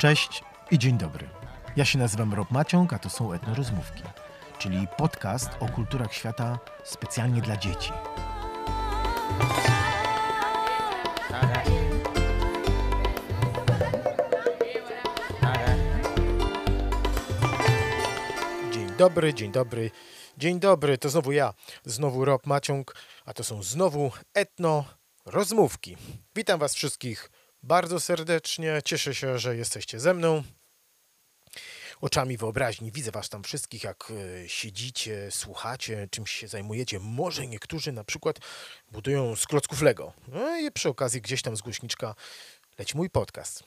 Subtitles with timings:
[0.00, 1.28] Cześć i dzień dobry.
[1.76, 4.02] Ja się nazywam Rob Maciąg, a to są Etnorozmówki,
[4.58, 7.92] czyli podcast o kulturach świata specjalnie dla dzieci.
[18.72, 19.90] Dzień dobry, dzień dobry,
[20.38, 20.98] dzień dobry.
[20.98, 21.54] To znowu ja,
[21.84, 24.84] znowu Rob Maciąg, a to są znowu Etno
[25.26, 25.96] Rozmówki.
[26.34, 27.30] Witam Was wszystkich
[27.62, 28.80] bardzo serdecznie.
[28.84, 30.42] Cieszę się, że jesteście ze mną.
[32.00, 34.12] Oczami wyobraźni widzę Was tam wszystkich, jak
[34.44, 36.98] e, siedzicie, słuchacie, czymś się zajmujecie.
[36.98, 38.36] Może niektórzy na przykład
[38.92, 40.12] budują z klocków Lego.
[40.28, 42.14] No i przy okazji gdzieś tam z głośniczka
[42.78, 43.64] leci mój podcast.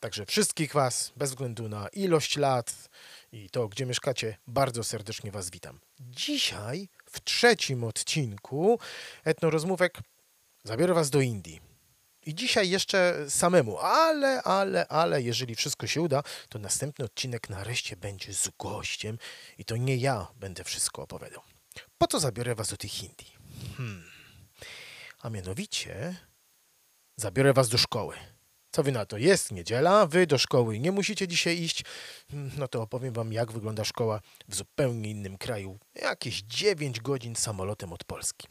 [0.00, 2.88] Także wszystkich Was, bez względu na ilość lat
[3.32, 5.80] i to, gdzie mieszkacie, bardzo serdecznie Was witam.
[6.00, 8.78] Dzisiaj, w trzecim odcinku
[9.24, 9.98] Etnorozmówek,
[10.64, 11.71] zabiorę Was do Indii.
[12.26, 17.96] I dzisiaj jeszcze samemu, ale, ale, ale, jeżeli wszystko się uda, to następny odcinek nareszcie
[17.96, 19.18] będzie z gościem
[19.58, 21.42] i to nie ja będę wszystko opowiadał.
[21.98, 23.36] Po co zabiorę Was do tych Indii?
[23.76, 24.04] Hmm.
[25.18, 26.16] A mianowicie
[27.16, 28.16] zabiorę Was do szkoły.
[28.70, 29.18] Co wy na to?
[29.18, 31.84] Jest niedziela, wy do szkoły nie musicie dzisiaj iść.
[32.30, 35.78] Hmm, No to opowiem wam, jak wygląda szkoła w zupełnie innym kraju.
[35.94, 38.48] Jakieś 9 godzin samolotem od Polski.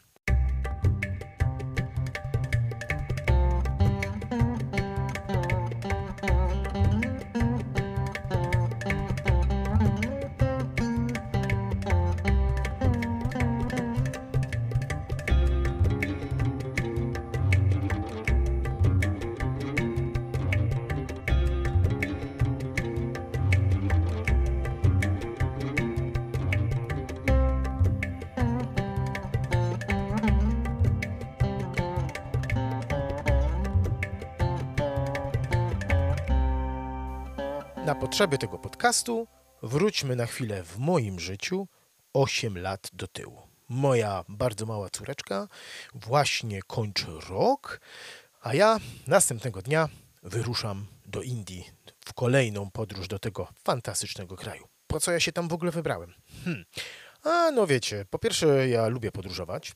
[38.12, 39.26] Potrzeby tego podcastu
[39.62, 41.68] wróćmy na chwilę w moim życiu
[42.12, 43.42] 8 lat do tyłu.
[43.68, 45.48] Moja bardzo mała córeczka
[45.94, 47.80] właśnie kończy rok,
[48.42, 49.88] a ja następnego dnia
[50.22, 51.70] wyruszam do Indii
[52.04, 54.68] w kolejną podróż do tego fantastycznego kraju.
[54.86, 56.14] Po co ja się tam w ogóle wybrałem?
[56.44, 56.64] Hmm.
[57.22, 59.72] A no wiecie, po pierwsze ja lubię podróżować,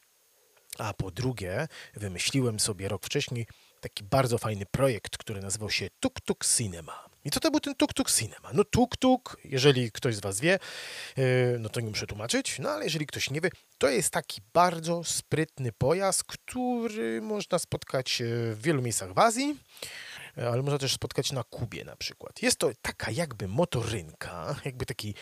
[0.78, 3.46] a po drugie wymyśliłem sobie rok wcześniej
[3.80, 7.15] taki bardzo fajny projekt, który nazywał się Tuk Tuk Cinema.
[7.26, 8.50] I co to był ten Tuk Tuk Cinema?
[8.54, 10.58] No Tuk Tuk, jeżeli ktoś z Was wie,
[11.16, 11.24] yy,
[11.58, 15.04] no to nie muszę tłumaczyć, no ale jeżeli ktoś nie wie, to jest taki bardzo
[15.04, 19.56] sprytny pojazd, który można spotkać yy, w wielu miejscach w Azji,
[20.36, 22.42] yy, ale można też spotkać na Kubie na przykład.
[22.42, 25.14] Jest to taka jakby motorynka, jakby taki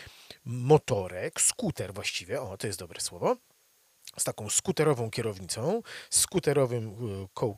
[0.45, 3.37] motorek, skuter właściwie, o to jest dobre słowo,
[4.17, 6.95] z taką skuterową kierownicą, skuterowym
[7.33, 7.57] koł,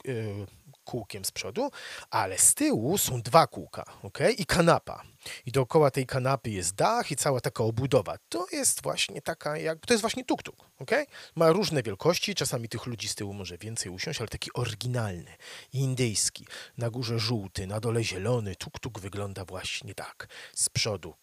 [0.87, 1.71] kółkiem z przodu,
[2.09, 4.17] ale z tyłu są dwa kółka, ok?
[4.37, 5.03] I kanapa.
[5.45, 8.17] I dookoła tej kanapy jest dach i cała taka obudowa.
[8.29, 10.91] To jest właśnie taka, jak, to jest właśnie tuk-tuk, ok?
[11.35, 15.35] Ma różne wielkości, czasami tych ludzi z tyłu może więcej usiąść, ale taki oryginalny,
[15.73, 16.47] indyjski.
[16.77, 18.55] Na górze żółty, na dole zielony.
[18.55, 20.27] Tuk-tuk wygląda właśnie tak.
[20.55, 21.13] Z przodu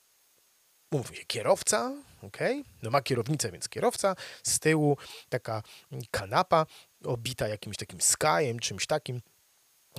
[0.94, 1.92] mówmy się, kierowca,
[2.22, 2.38] ok?
[2.82, 4.96] No ma kierownicę, więc kierowca, z tyłu
[5.28, 5.62] taka
[6.10, 6.66] kanapa
[7.04, 9.20] obita jakimś takim skajem, czymś takim.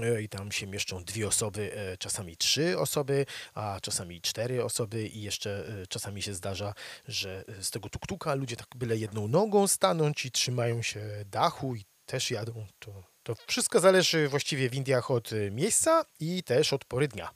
[0.02, 5.08] E, I tam się mieszczą dwie osoby, e, czasami trzy osoby, a czasami cztery osoby
[5.08, 6.74] i jeszcze e, czasami się zdarza,
[7.08, 11.86] że z tego tuktuka ludzie tak byle jedną nogą stanąć i trzymają się dachu i
[12.06, 12.66] też jadą.
[12.80, 17.30] To, to wszystko zależy właściwie w Indiach od miejsca i też od pory dnia.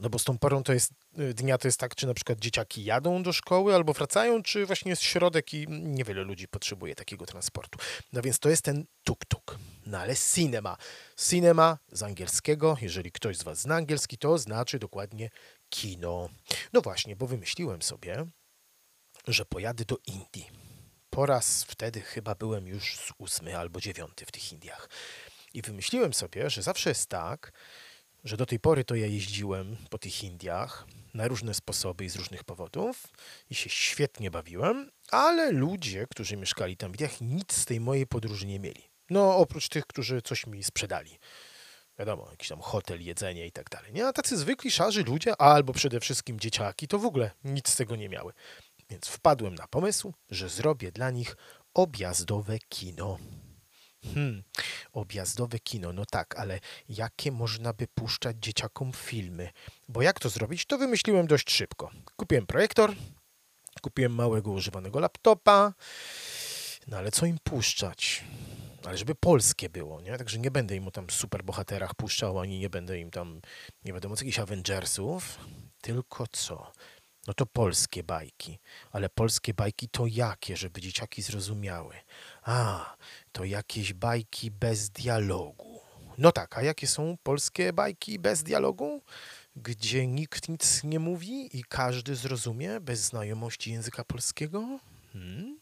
[0.00, 2.38] No bo z tą porą to jest y, dnia to jest tak, czy na przykład
[2.38, 7.26] dzieciaki jadą do szkoły albo wracają, czy właśnie jest środek i niewiele ludzi potrzebuje takiego
[7.26, 7.78] transportu.
[8.12, 9.58] No więc to jest ten tuk-tuk.
[9.86, 10.76] No ale cinema.
[11.28, 15.30] Cinema z angielskiego, jeżeli ktoś z Was zna angielski, to znaczy dokładnie
[15.68, 16.28] kino.
[16.72, 18.26] No właśnie, bo wymyśliłem sobie,
[19.28, 20.50] że pojadę do Indii.
[21.10, 24.88] Po raz wtedy chyba byłem już z ósmy albo dziewiąty w tych Indiach.
[25.54, 27.52] I wymyśliłem sobie, że zawsze jest tak,
[28.24, 32.16] że do tej pory to ja jeździłem po tych Indiach na różne sposoby i z
[32.16, 33.08] różnych powodów
[33.50, 38.06] i się świetnie bawiłem, ale ludzie, którzy mieszkali tam w Indiach, nic z tej mojej
[38.06, 38.90] podróży nie mieli.
[39.10, 41.18] No, oprócz tych, którzy coś mi sprzedali.
[41.98, 43.92] Wiadomo, jakiś tam hotel, jedzenie i tak dalej.
[43.92, 44.06] Nie?
[44.06, 47.96] A tacy zwykli, szarzy ludzie, albo przede wszystkim dzieciaki, to w ogóle nic z tego
[47.96, 48.32] nie miały.
[48.90, 51.36] Więc wpadłem na pomysł, że zrobię dla nich
[51.74, 53.18] objazdowe kino.
[54.04, 54.42] Hmm,
[54.92, 59.50] objazdowe kino, no tak, ale jakie można by puszczać dzieciakom filmy?
[59.88, 61.90] Bo jak to zrobić, to wymyśliłem dość szybko.
[62.16, 62.94] Kupiłem projektor,
[63.82, 65.74] kupiłem małego używanego laptopa,
[66.86, 68.24] no ale co im puszczać?
[68.86, 70.18] ale żeby polskie było, nie?
[70.18, 73.40] Także nie będę im o tam superbohaterach puszczał, ani nie będę im tam,
[73.84, 75.38] nie wiadomo, jakichś Avengersów,
[75.80, 76.72] tylko co?
[77.26, 78.58] No to polskie bajki.
[78.92, 81.94] Ale polskie bajki to jakie, żeby dzieciaki zrozumiały?
[82.42, 82.96] A,
[83.32, 85.80] to jakieś bajki bez dialogu.
[86.18, 89.02] No tak, a jakie są polskie bajki bez dialogu?
[89.56, 94.78] Gdzie nikt nic nie mówi i każdy zrozumie bez znajomości języka polskiego?
[95.12, 95.58] Hmm?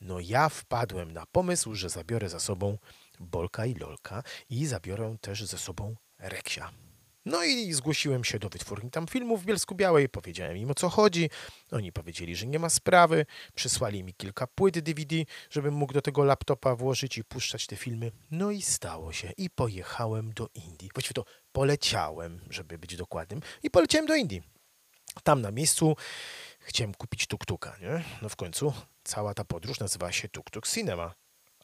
[0.00, 2.78] No ja wpadłem na pomysł, że zabiorę za sobą
[3.20, 6.70] Bolka i Lolka i zabiorę też ze sobą Reksia.
[7.24, 10.88] No i zgłosiłem się do wytwórni tam filmów w Bielsku Białej, powiedziałem im o co
[10.88, 11.30] chodzi.
[11.70, 13.26] Oni powiedzieli, że nie ma sprawy.
[13.54, 15.16] Przysłali mi kilka płyt DVD,
[15.50, 18.12] żebym mógł do tego laptopa włożyć i puszczać te filmy.
[18.30, 19.32] No i stało się.
[19.36, 20.90] I pojechałem do Indii.
[20.94, 23.40] Właściwie to poleciałem, żeby być dokładnym.
[23.62, 24.42] I poleciałem do Indii.
[25.22, 25.96] Tam na miejscu
[26.60, 28.04] chciałem kupić tuk-tuka, nie?
[28.22, 28.72] No w końcu
[29.04, 31.14] cała ta podróż nazywa się Tuk-Tuk Cinema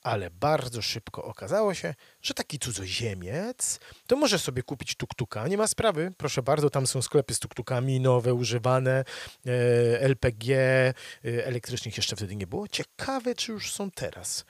[0.07, 5.67] ale bardzo szybko okazało się, że taki cudzoziemiec to może sobie kupić tuktuka, nie ma
[5.67, 9.05] sprawy, proszę bardzo, tam są sklepy z tuktukami nowe, używane,
[9.47, 12.69] e, LPG, e, elektrycznych jeszcze wtedy nie było.
[12.69, 14.45] Ciekawe, czy już są teraz.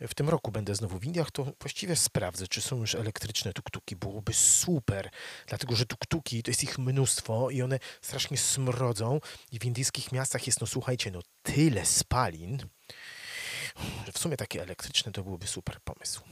[0.00, 3.96] W tym roku będę znowu w Indiach, to właściwie sprawdzę, czy są już elektryczne tuktuki.
[3.96, 5.10] Byłoby super,
[5.46, 9.20] dlatego że tuktuki to jest ich mnóstwo i one strasznie smrodzą.
[9.52, 12.58] I w indyjskich miastach jest, no słuchajcie, no tyle spalin,
[14.12, 16.22] w sumie takie elektryczne to byłby super pomysł.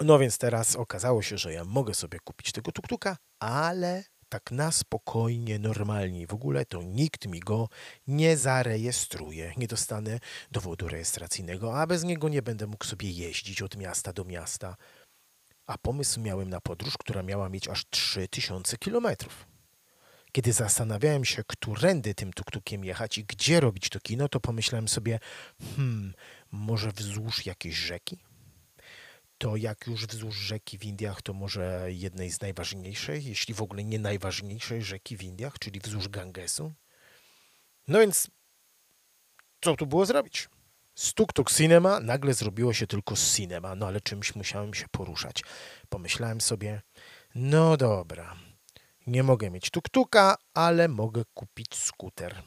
[0.00, 4.72] No więc teraz okazało się, że ja mogę sobie kupić tego tuktuka, ale tak na
[4.72, 7.68] spokojnie, normalnie w ogóle to nikt mi go
[8.06, 9.52] nie zarejestruje.
[9.56, 10.20] Nie dostanę
[10.50, 14.76] dowodu rejestracyjnego, a bez niego nie będę mógł sobie jeździć od miasta do miasta.
[15.66, 19.46] A pomysł miałem na podróż, która miała mieć aż 3000 kilometrów.
[20.32, 25.18] Kiedy zastanawiałem się, którędy tym tuktukiem jechać i gdzie robić to kino, to pomyślałem sobie,
[25.76, 26.14] hmm,
[26.52, 28.18] może wzdłuż jakiejś rzeki?
[29.38, 33.84] To jak już wzdłuż rzeki w Indiach, to może jednej z najważniejszych, jeśli w ogóle
[33.84, 36.74] nie najważniejszej rzeki w Indiach, czyli wzdłuż Gangesu.
[37.88, 38.30] No więc,
[39.60, 40.48] co tu było zrobić?
[40.94, 45.42] Z tuk-tuk cinema nagle zrobiło się tylko cinema, no ale czymś musiałem się poruszać.
[45.88, 46.82] Pomyślałem sobie,
[47.34, 48.36] no dobra,
[49.08, 52.42] nie mogę mieć tuk-tuka, ale mogę kupić skuter.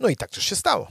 [0.00, 0.88] No i tak też się stało.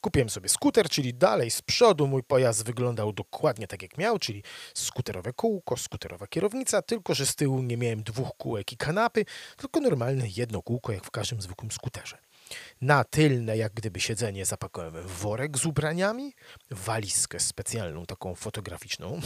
[0.00, 4.42] Kupiłem sobie skuter, czyli dalej z przodu mój pojazd wyglądał dokładnie tak jak miał, czyli
[4.74, 9.24] skuterowe kółko, skuterowa kierownica, tylko że z tyłu nie miałem dwóch kółek i kanapy,
[9.56, 12.18] tylko normalne jedno kółko jak w każdym zwykłym skuterze.
[12.80, 16.34] Na tylne, jak gdyby siedzenie, zapakowałem worek z ubraniami,
[16.70, 19.20] walizkę specjalną, taką fotograficzną,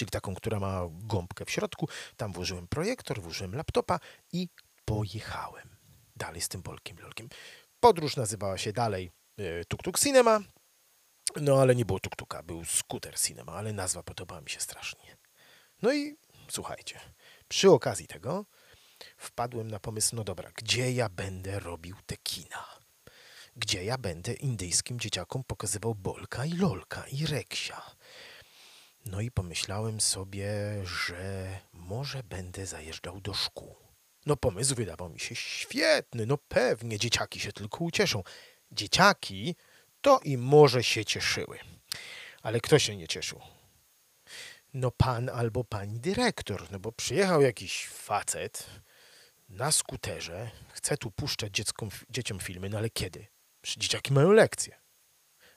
[0.00, 1.88] czyli taką, która ma gąbkę w środku.
[2.16, 4.00] Tam włożyłem projektor, włożyłem laptopa
[4.32, 4.48] i
[4.84, 5.76] pojechałem
[6.16, 7.28] dalej z tym Bolkiem Lolkiem.
[7.80, 10.40] Podróż nazywała się dalej e, Tuk Tuk Cinema,
[11.36, 15.16] no ale nie było Tuk był Scooter Cinema, ale nazwa podobała mi się strasznie.
[15.82, 16.16] No i
[16.50, 17.00] słuchajcie,
[17.48, 18.46] przy okazji tego
[19.16, 22.64] wpadłem na pomysł, no dobra, gdzie ja będę robił te kina?
[23.56, 27.82] Gdzie ja będę indyjskim dzieciakom pokazywał Bolka i Lolka i Reksia?
[29.06, 30.52] No i pomyślałem sobie,
[30.84, 33.76] że może będę zajeżdżał do szkół.
[34.26, 38.22] No pomysł wydawał mi się świetny, no pewnie dzieciaki się tylko ucieszą.
[38.72, 39.56] Dzieciaki
[40.00, 41.58] to i może się cieszyły.
[42.42, 43.40] Ale kto się nie cieszył?
[44.74, 48.66] No pan albo pani dyrektor, no bo przyjechał jakiś facet
[49.48, 53.26] na skuterze, chce tu puszczać dzieckom, dzieciom filmy, no ale kiedy?
[53.76, 54.79] Dzieciaki mają lekcje.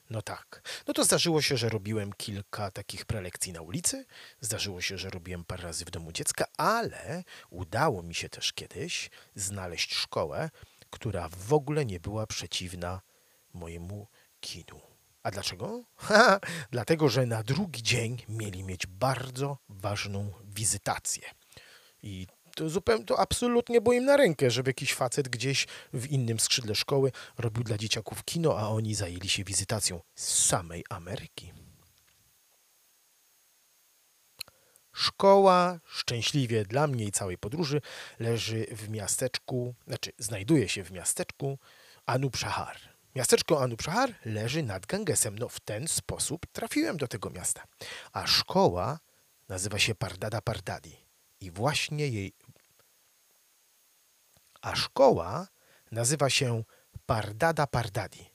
[0.09, 0.61] No tak.
[0.87, 4.05] No to zdarzyło się, że robiłem kilka takich prelekcji na ulicy.
[4.41, 9.09] Zdarzyło się, że robiłem parę razy w domu dziecka, ale udało mi się też kiedyś
[9.35, 10.49] znaleźć szkołę,
[10.89, 13.01] która w ogóle nie była przeciwna
[13.53, 14.07] mojemu
[14.39, 14.81] kinu.
[15.23, 15.83] A dlaczego?
[16.71, 21.23] Dlatego, że na drugi dzień mieli mieć bardzo ważną wizytację.
[22.03, 26.39] I to zupełnie, to absolutnie było im na rękę, żeby jakiś facet gdzieś w innym
[26.39, 31.53] skrzydle szkoły robił dla dzieciaków kino, a oni zajęli się wizytacją z samej Ameryki.
[34.93, 37.81] Szkoła, szczęśliwie dla mnie i całej podróży,
[38.19, 41.59] leży w miasteczku, znaczy znajduje się w miasteczku
[42.05, 42.77] Anupshahar.
[43.15, 45.39] Miasteczko Anupshahar leży nad Gangesem.
[45.39, 47.63] No w ten sposób trafiłem do tego miasta.
[48.11, 48.99] A szkoła
[49.49, 50.95] nazywa się Pardada Pardadi.
[51.39, 52.33] I właśnie jej
[54.63, 55.47] a szkoła
[55.91, 56.63] nazywa się
[57.05, 58.25] Pardada Pardadi.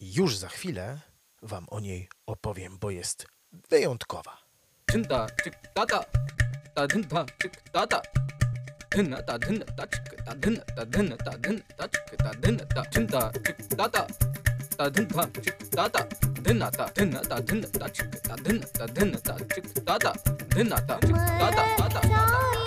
[0.00, 1.00] Już za chwilę
[1.42, 3.26] wam o niej opowiem, bo jest
[3.70, 4.38] wyjątkowa.
[8.94, 12.64] dhinna da dhinna da chika da dhinna da dhinna da dhinna da chika da dhinna
[12.74, 14.06] da dhinna chika da da.
[14.78, 16.00] Da dhinna chika da da.
[16.44, 20.12] Dhinna da dhinna da dhinna da chika da dhinna da dhinna da chika da da.
[20.54, 22.61] Dhinna da chika da da da da da da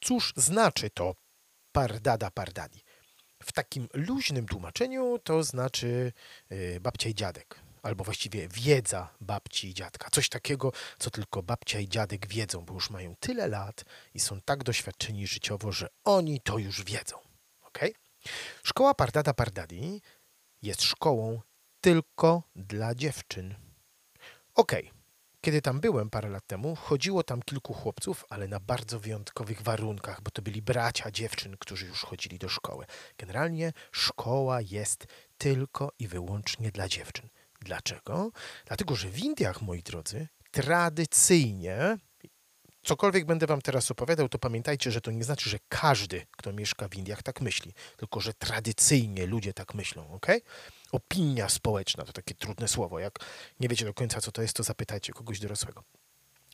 [0.00, 1.14] Cóż znaczy to
[1.72, 2.80] pardada pardadi?
[3.42, 6.12] W takim luźnym tłumaczeniu to znaczy
[6.52, 10.10] y, babcia i dziadek, albo właściwie wiedza babci i dziadka.
[10.10, 14.40] Coś takiego, co tylko babcia i dziadek wiedzą, bo już mają tyle lat i są
[14.40, 17.16] tak doświadczeni życiowo, że oni to już wiedzą.
[17.62, 17.92] Okay?
[18.62, 20.02] Szkoła Pardada Pardadi
[20.62, 21.40] jest szkołą
[21.80, 23.61] tylko dla dziewczyn.
[24.54, 24.90] Okej,
[25.40, 30.22] kiedy tam byłem parę lat temu, chodziło tam kilku chłopców, ale na bardzo wyjątkowych warunkach,
[30.22, 32.86] bo to byli bracia dziewczyn, którzy już chodzili do szkoły.
[33.18, 35.06] Generalnie szkoła jest
[35.38, 37.28] tylko i wyłącznie dla dziewczyn.
[37.60, 38.30] Dlaczego?
[38.66, 41.96] Dlatego, że w Indiach, moi drodzy, tradycyjnie,
[42.82, 46.88] cokolwiek będę wam teraz opowiadał, to pamiętajcie, że to nie znaczy, że każdy, kto mieszka
[46.88, 50.26] w Indiach, tak myśli, tylko że tradycyjnie ludzie tak myślą, ok?
[50.92, 52.98] Opinia społeczna to takie trudne słowo.
[52.98, 53.18] Jak
[53.60, 55.84] nie wiecie do końca, co to jest, to zapytajcie kogoś dorosłego.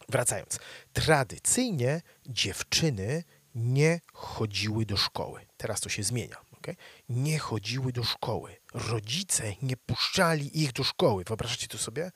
[0.09, 0.59] Wracając.
[0.93, 5.47] Tradycyjnie dziewczyny nie chodziły do szkoły.
[5.57, 6.37] Teraz to się zmienia.
[6.53, 6.77] Okay?
[7.09, 8.57] Nie chodziły do szkoły.
[8.75, 11.25] Rodzice nie puszczali ich do szkoły.
[11.25, 12.11] Wyobrażacie to sobie?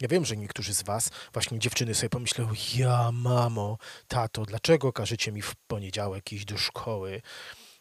[0.00, 3.78] Ja wiem, że niektórzy z Was, właśnie dziewczyny, sobie pomyślą: Ja, mamo,
[4.08, 7.22] tato, dlaczego każecie mi w poniedziałek iść do szkoły?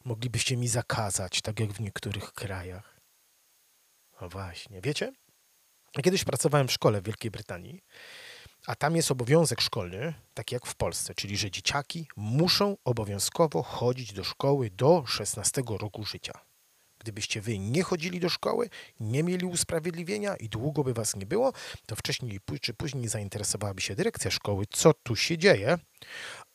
[0.05, 2.92] Moglibyście mi zakazać, tak jak w niektórych krajach.
[4.23, 5.13] No właśnie, wiecie?
[6.03, 7.81] Kiedyś pracowałem w szkole w Wielkiej Brytanii,
[8.67, 14.13] a tam jest obowiązek szkolny, tak jak w Polsce, czyli że dzieciaki muszą obowiązkowo chodzić
[14.13, 16.33] do szkoły do 16 roku życia.
[16.99, 21.53] Gdybyście wy nie chodzili do szkoły, nie mieli usprawiedliwienia i długo by was nie było,
[21.85, 25.77] to wcześniej czy później zainteresowałaby się dyrekcja szkoły, co tu się dzieje,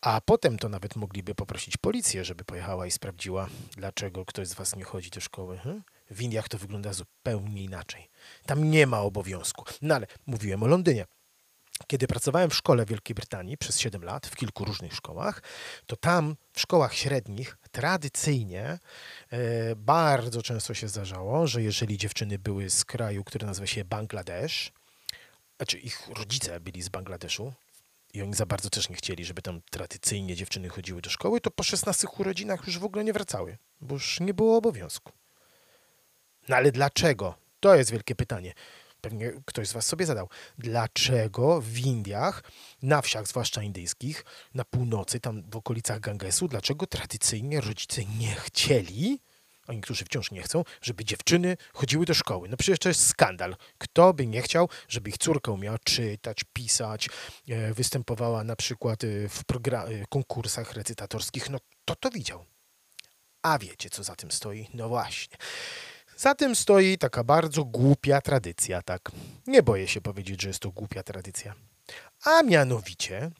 [0.00, 4.76] a potem to nawet mogliby poprosić policję, żeby pojechała i sprawdziła, dlaczego ktoś z was
[4.76, 5.58] nie chodzi do szkoły.
[5.58, 5.82] Hmm?
[6.10, 8.10] W Indiach to wygląda zupełnie inaczej.
[8.46, 9.64] Tam nie ma obowiązku.
[9.82, 11.04] No ale mówiłem o Londynie.
[11.86, 15.42] Kiedy pracowałem w szkole w Wielkiej Brytanii przez 7 lat, w kilku różnych szkołach,
[15.86, 18.78] to tam w szkołach średnich tradycyjnie
[19.30, 24.72] e, bardzo często się zdarzało, że jeżeli dziewczyny były z kraju, który nazywa się Bangladesz,
[25.56, 27.52] znaczy ich rodzice byli z Bangladeszu
[28.14, 31.50] i oni za bardzo też nie chcieli, żeby tam tradycyjnie dziewczyny chodziły do szkoły, to
[31.50, 35.12] po 16 urodzinach już w ogóle nie wracały, bo już nie było obowiązku.
[36.48, 37.34] No ale dlaczego?
[37.60, 38.54] To jest wielkie pytanie.
[39.00, 40.28] Pewnie ktoś z Was sobie zadał.
[40.58, 42.42] Dlaczego w Indiach,
[42.82, 44.24] na wsiach, zwłaszcza indyjskich,
[44.54, 49.20] na północy, tam w okolicach Gangesu, dlaczego tradycyjnie rodzice nie chcieli,
[49.66, 52.48] a niektórzy wciąż nie chcą, żeby dziewczyny chodziły do szkoły?
[52.48, 53.56] No przecież to jest skandal.
[53.78, 57.08] Kto by nie chciał, żeby ich córka umiała czytać, pisać,
[57.48, 61.50] e, występowała na przykład e, w e, konkursach recytatorskich?
[61.50, 62.44] No to to widział.
[63.42, 64.68] A wiecie, co za tym stoi?
[64.74, 65.36] No właśnie.
[66.18, 69.10] Za tym stoi taka bardzo głupia tradycja, tak.
[69.46, 71.54] Nie boję się powiedzieć, że jest to głupia tradycja.
[72.24, 73.30] A mianowicie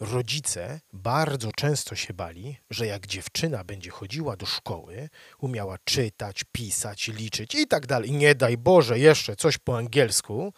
[0.00, 7.08] rodzice bardzo często się bali, że jak dziewczyna będzie chodziła do szkoły, umiała czytać, pisać,
[7.08, 10.52] liczyć i tak dalej, nie daj Boże, jeszcze coś po angielsku,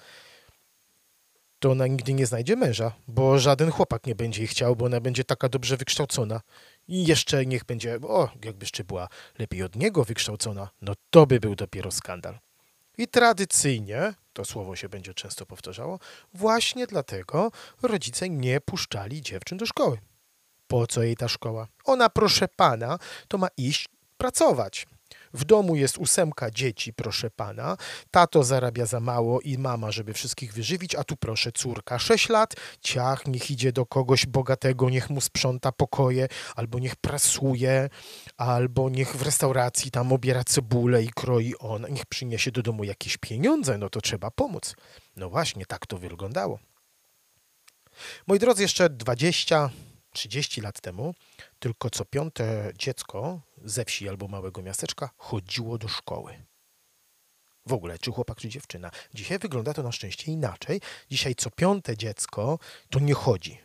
[1.59, 5.00] to ona nigdy nie znajdzie męża, bo żaden chłopak nie będzie jej chciał, bo ona
[5.00, 6.40] będzie taka dobrze wykształcona.
[6.88, 11.40] I jeszcze niech będzie, o, jakby jeszcze była lepiej od niego wykształcona, no to by
[11.40, 12.38] był dopiero skandal.
[12.99, 15.99] I tradycyjnie, to słowo się będzie często powtarzało,
[16.35, 17.50] właśnie dlatego
[17.83, 19.99] rodzice nie puszczali dziewczyn do szkoły.
[20.66, 21.69] Po co jej ta szkoła?
[21.85, 24.87] Ona, proszę pana, to ma iść pracować.
[25.37, 27.76] W domu jest ósemka dzieci, proszę pana.
[28.11, 32.55] Tato zarabia za mało i mama, żeby wszystkich wyżywić, a tu proszę córka 6 lat.
[32.81, 37.88] Ciach, niech idzie do kogoś bogatego, niech mu sprząta pokoje, albo niech prasuje,
[38.37, 41.87] albo niech w restauracji tam obiera cebulę i kroi on.
[41.90, 44.75] Niech przyniesie do domu jakieś pieniądze, no to trzeba pomóc.
[45.16, 46.59] No właśnie, tak to wyglądało.
[48.26, 49.71] Moi drodzy, jeszcze 20,
[50.16, 51.14] 30 lat temu
[51.58, 56.44] tylko co piąte dziecko ze wsi albo małego miasteczka chodziło do szkoły.
[57.66, 58.90] W ogóle, czy chłopak, czy dziewczyna.
[59.14, 60.80] Dzisiaj wygląda to na szczęście inaczej.
[61.11, 62.58] Dzisiaj co piąte dziecko
[62.90, 63.58] to nie chodzi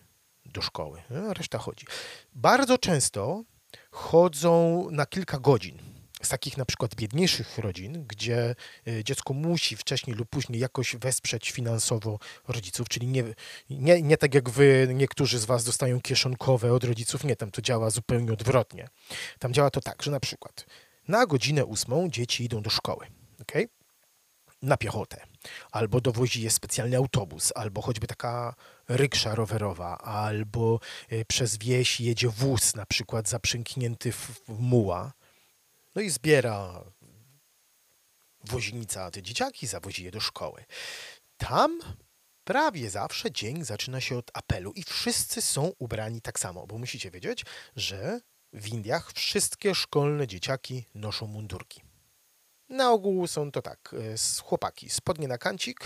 [0.46, 1.86] do szkoły, a reszta chodzi.
[2.34, 3.44] Bardzo często
[3.92, 5.91] chodzą na kilka godzin
[6.22, 8.56] z takich na przykład biedniejszych rodzin, gdzie
[8.88, 13.24] y, dziecko musi wcześniej lub później jakoś wesprzeć finansowo rodziców, czyli nie,
[13.70, 17.62] nie, nie tak jak wy, niektórzy z was dostają kieszonkowe od rodziców, nie, tam to
[17.62, 18.88] działa zupełnie odwrotnie.
[19.40, 20.66] Tam działa to tak, że na przykład
[21.08, 23.08] na godzinę ósmą dzieci idą do szkoły,
[23.42, 23.52] ok?
[24.62, 25.22] Na piechotę.
[25.72, 28.56] Albo dowozi je specjalny autobus, albo choćby taka
[28.88, 30.80] ryksza rowerowa, albo
[31.12, 35.14] y, przez wieś jedzie wóz na przykład zaprzęgnięty w muła,
[35.96, 36.84] no i zbiera
[38.44, 40.66] woźnica te dzieciaki, zawozi je do szkoły.
[41.38, 41.80] Tam
[42.44, 47.12] prawie zawsze dzień zaczyna się od apelu i wszyscy są ubrani tak samo, bo musicie
[47.12, 47.46] wiedzieć,
[47.76, 48.22] że
[48.54, 51.82] w Indiach wszystkie szkolne dzieciaki noszą mundurki.
[52.72, 55.80] Na ogół są to tak, e, chłopaki, spodnie na kancik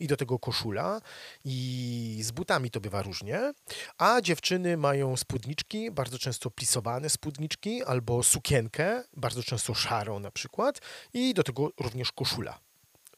[0.00, 1.00] i do tego koszula
[1.44, 3.52] i z butami to bywa różnie,
[3.98, 10.80] a dziewczyny mają spódniczki, bardzo często plisowane spódniczki albo sukienkę, bardzo często szarą na przykład
[11.12, 12.67] i do tego również koszula.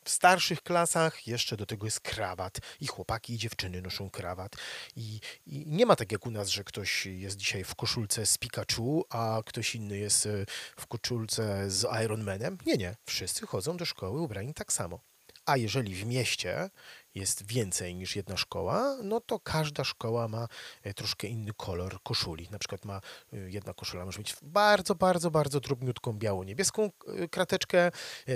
[0.05, 4.57] W starszych klasach jeszcze do tego jest krawat i chłopaki i dziewczyny noszą krawat.
[4.97, 8.39] I, I, nie ma tak jak u nas, że ktoś jest dzisiaj w koszulce z
[8.39, 12.59] Pikachu, a ktoś inny jest e, w koszulce z Iron Manem.
[12.67, 12.97] Nie, nie.
[13.07, 15.01] Wszyscy chodzą do szkoły ubrani tak samo.
[15.47, 16.71] A jeżeli w mieście
[17.15, 20.49] jest więcej niż jedna szkoła, no to każda szkoła ma
[20.83, 22.49] e, troszkę inny kolor koszuli.
[22.51, 23.01] Na przykład ma
[23.33, 26.91] e, jedna koszula może mieć bardzo, bardzo, bardzo drobniutką biało-niebieską
[27.31, 27.91] krateczkę,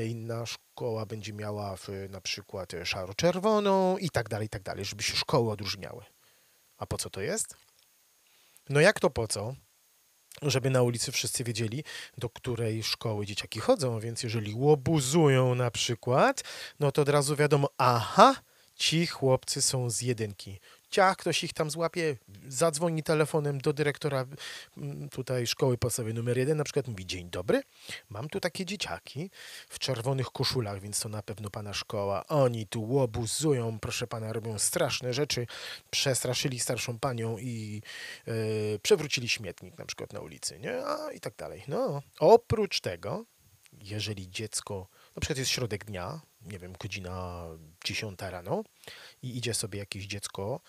[0.07, 1.77] inna szkoła będzie miała
[2.11, 6.05] na przykład szaro-czerwoną i tak dalej, i tak dalej, żeby się szkoły odróżniały.
[6.77, 7.57] A po co to jest?
[8.69, 9.55] No jak to po co?
[10.43, 11.85] żeby na ulicy wszyscy wiedzieli,
[12.19, 16.45] do której szkoły dzieciaki chodzą, więc jeżeli łobuzują na przykład,
[16.81, 18.35] no to od razu wiadomo, aha,
[18.75, 20.61] ci chłopcy są z jedynki.
[20.95, 22.17] Ciach, ktoś ich tam złapie,
[22.49, 24.25] zadzwoni telefonem do dyrektora
[24.77, 27.63] mm, tutaj szkoły podstawowej numer jeden, na przykład mówi, dzień dobry,
[28.09, 29.31] mam tu takie dzieciaki
[29.69, 32.27] w czerwonych koszulach, więc to na pewno pana szkoła.
[32.27, 35.47] Oni tu łobuzują, proszę pana, robią straszne rzeczy,
[35.91, 37.83] przestraszyli starszą panią i
[38.27, 40.87] yy, przewrócili śmietnik na przykład na ulicy, nie?
[40.87, 41.65] A, i tak dalej.
[41.69, 43.25] No, oprócz tego,
[43.73, 47.47] jeżeli dziecko, na przykład jest środek dnia, nie wiem, godzina
[47.85, 48.63] 10 rano
[49.23, 50.61] i idzie sobie jakieś dziecko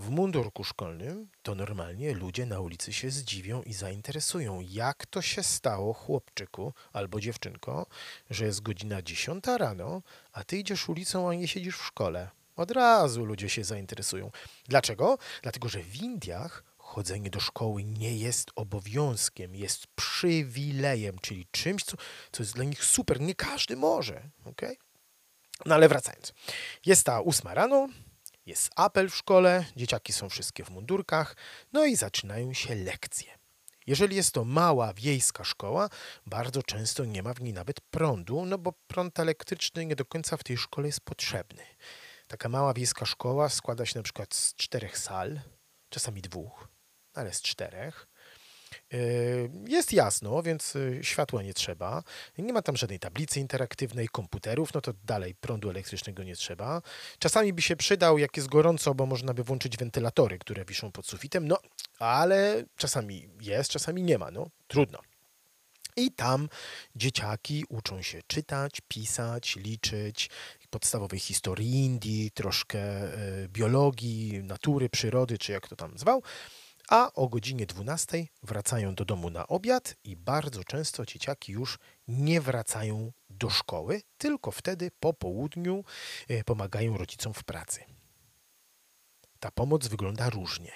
[0.00, 5.42] w mundurku szkolnym, to normalnie ludzie na ulicy się zdziwią i zainteresują, jak to się
[5.42, 7.86] stało chłopczyku albo dziewczynko,
[8.30, 12.30] że jest godzina 10 rano, a ty idziesz ulicą, a nie siedzisz w szkole.
[12.56, 14.30] Od razu ludzie się zainteresują.
[14.68, 15.18] Dlaczego?
[15.42, 21.96] Dlatego, że w Indiach chodzenie do szkoły nie jest obowiązkiem, jest przywilejem, czyli czymś, co,
[22.32, 23.20] co jest dla nich super.
[23.20, 24.22] Nie każdy może.
[24.44, 24.76] Okay?
[25.66, 26.32] No ale wracając.
[26.86, 27.88] Jest ta ósma rano,
[28.46, 31.36] jest apel w szkole, dzieciaki są wszystkie w mundurkach,
[31.72, 33.40] no i zaczynają się lekcje.
[33.86, 35.88] Jeżeli jest to mała wiejska szkoła,
[36.26, 40.36] bardzo często nie ma w niej nawet prądu, no bo prąd elektryczny nie do końca
[40.36, 41.62] w tej szkole jest potrzebny.
[42.26, 45.40] Taka mała wiejska szkoła składa się na przykład z czterech sal,
[45.88, 46.68] czasami dwóch,
[47.14, 48.06] ale z czterech.
[48.92, 52.02] Yy, jest jasno, więc y, światła nie trzeba.
[52.38, 56.82] Nie ma tam żadnej tablicy interaktywnej, komputerów, no to dalej prądu elektrycznego nie trzeba.
[57.18, 61.06] Czasami by się przydał, jak jest gorąco, bo można by włączyć wentylatory, które wiszą pod
[61.06, 61.58] sufitem, no
[61.98, 64.98] ale czasami jest, czasami nie ma, no trudno.
[65.96, 66.48] I tam
[66.96, 70.30] dzieciaki uczą się czytać, pisać, liczyć,
[70.70, 76.22] podstawowej historii Indii, troszkę y, biologii, natury, przyrody, czy jak to tam zwał
[76.90, 82.40] a o godzinie 12 wracają do domu na obiad i bardzo często dzieciaki już nie
[82.40, 85.84] wracają do szkoły, tylko wtedy po południu
[86.28, 87.84] e, pomagają rodzicom w pracy.
[89.40, 90.72] Ta pomoc wygląda różnie.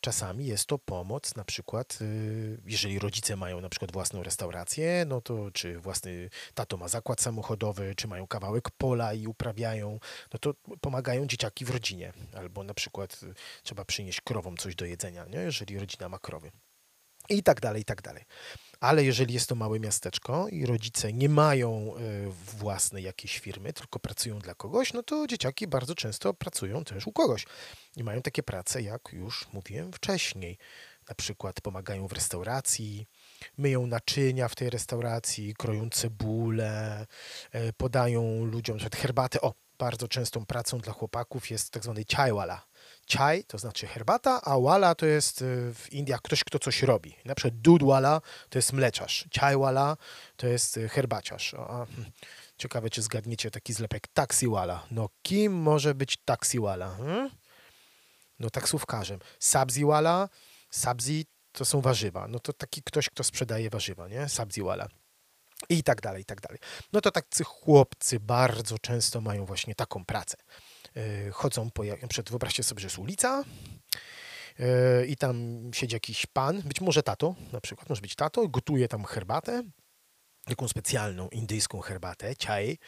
[0.00, 5.20] Czasami jest to pomoc, na przykład, y, jeżeli rodzice mają na przykład własną restaurację, no
[5.20, 10.00] to czy własny tato ma zakład samochodowy, czy mają kawałek pola i uprawiają,
[10.32, 12.12] no to pomagają dzieciaki w rodzinie.
[12.34, 15.38] Albo na przykład y, trzeba przynieść krowom coś do jedzenia, nie?
[15.38, 16.50] jeżeli rodzina ma krowy.
[17.28, 18.24] I tak dalej, i tak dalej.
[18.80, 23.98] Ale jeżeli jest to małe miasteczko i rodzice nie mają y, własnej jakiejś firmy, tylko
[23.98, 27.46] pracują dla kogoś, no to dzieciaki bardzo często pracują też u kogoś.
[27.96, 30.58] I mają takie prace, jak już mówiłem wcześniej.
[31.08, 33.06] Na przykład pomagają w restauracji,
[33.56, 37.06] myją naczynia w tej restauracji, kroją cebulę,
[37.54, 39.40] y, podają ludziom herbatę.
[39.40, 42.04] O, bardzo częstą pracą dla chłopaków jest tak zwany.
[43.12, 47.16] Chai to znaczy herbata, a wala to jest y, w Indiach ktoś, kto coś robi.
[47.24, 49.96] Na przykład dudwala to jest mleczarz, chaiwala
[50.36, 51.54] to jest y, herbaciarz.
[51.54, 52.10] A, hmm,
[52.58, 54.86] ciekawe, czy zgadniecie taki zlepek taksiwala.
[54.90, 56.96] No kim może być taksiwala?
[56.96, 57.30] Hmm?
[58.38, 59.18] No taksówkarzem.
[59.38, 60.28] Sabziwala,
[60.70, 62.28] sabzi to są warzywa.
[62.28, 64.28] No to taki ktoś, kto sprzedaje warzywa, nie?
[64.28, 64.88] Sabziwala.
[65.68, 66.58] I tak dalej, i tak dalej.
[66.92, 70.36] No to tacy chłopcy bardzo często mają właśnie taką pracę.
[70.98, 73.44] E, chodzą po, przykład wyobraźcie sobie, że jest ulica
[74.58, 75.36] e, i tam
[75.74, 79.62] siedzi jakiś pan, być może tato na przykład, może być tato, gotuje tam herbatę,
[80.44, 82.78] taką specjalną indyjską herbatę, chai.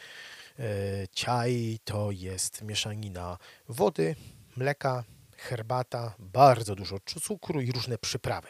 [0.59, 3.37] E, chai to jest mieszanina
[3.69, 4.15] wody,
[4.55, 5.03] mleka,
[5.37, 8.47] herbata, bardzo dużo cukru i różne przyprawy.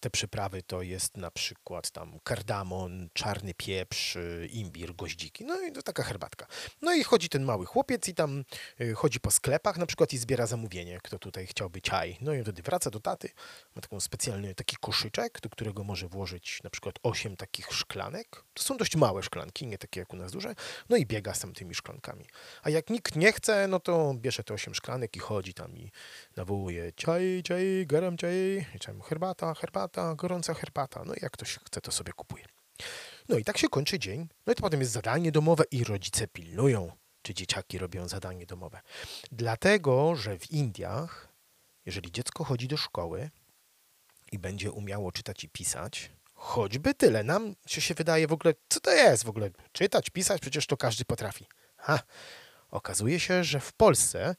[0.00, 5.44] Te przyprawy to jest na przykład tam kardamon, czarny pieprz, y, imbir, goździki.
[5.44, 6.46] No i to taka herbatka.
[6.82, 8.44] No i chodzi ten mały chłopiec i tam
[8.80, 12.16] y, chodzi po sklepach na przykład i zbiera zamówienie, kto tutaj chciałby ciaj.
[12.20, 13.30] No i wtedy wraca do taty,
[13.76, 18.44] ma taką specjalny taki koszyczek, do którego może włożyć na przykład 8 takich szklanek.
[18.54, 20.54] To są dość małe szklanki, nie takie jak u nas duże.
[20.88, 22.24] No i biega z tamtymi szklankami.
[22.62, 25.90] A jak nikt nie chce, no to bierze te 8 szklanek i chodzi tam i
[26.36, 31.04] nawołuje ciaj, ciaj, garam ciaj, i tam herbata, herbata, gorąca herbata.
[31.04, 32.44] No i jak ktoś chce, to sobie kupuje.
[33.28, 34.28] No i tak się kończy dzień.
[34.46, 38.80] No i to potem jest zadanie domowe i rodzice pilnują, czy dzieciaki robią zadanie domowe.
[39.32, 41.28] Dlatego, że w Indiach,
[41.86, 43.30] jeżeli dziecko chodzi do szkoły
[44.32, 48.80] i będzie umiało czytać i pisać, choćby tyle, nam się, się wydaje w ogóle, co
[48.80, 49.50] to jest w ogóle?
[49.72, 51.46] Czytać, pisać, przecież to każdy potrafi.
[51.76, 51.98] Ha,
[52.70, 54.36] okazuje się, że w Polsce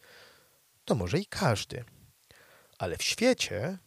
[0.85, 1.83] to może i każdy.
[2.77, 3.77] Ale w świecie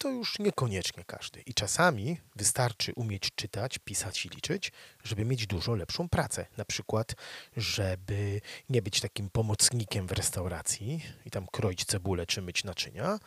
[0.00, 1.40] to już niekoniecznie każdy.
[1.40, 4.72] I czasami wystarczy umieć czytać, pisać i liczyć,
[5.04, 6.46] żeby mieć dużo lepszą pracę.
[6.56, 7.14] Na przykład,
[7.56, 13.18] żeby nie być takim pomocnikiem w restauracji i tam kroić cebulę czy myć naczynia,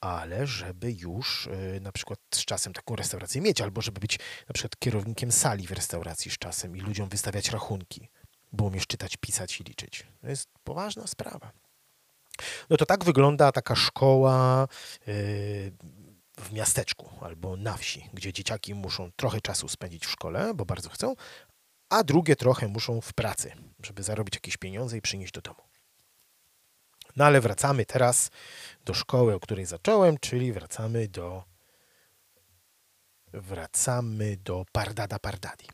[0.00, 4.52] ale żeby już y, na przykład z czasem taką restaurację mieć, albo żeby być na
[4.52, 8.08] przykład kierownikiem sali w restauracji z czasem i ludziom wystawiać rachunki,
[8.52, 10.06] bo umiesz czytać, pisać i liczyć.
[10.20, 11.52] To jest poważna sprawa.
[12.70, 14.68] No to tak wygląda taka szkoła
[15.08, 15.72] y,
[16.38, 20.90] w miasteczku albo na wsi, gdzie dzieciaki muszą trochę czasu spędzić w szkole, bo bardzo
[20.90, 21.14] chcą,
[21.88, 25.62] a drugie trochę muszą w pracy, żeby zarobić jakieś pieniądze i przynieść do domu.
[27.16, 28.30] No ale wracamy teraz
[28.84, 31.44] do szkoły, o której zacząłem, czyli wracamy do
[33.32, 35.66] wracamy do Pardada Pardadi.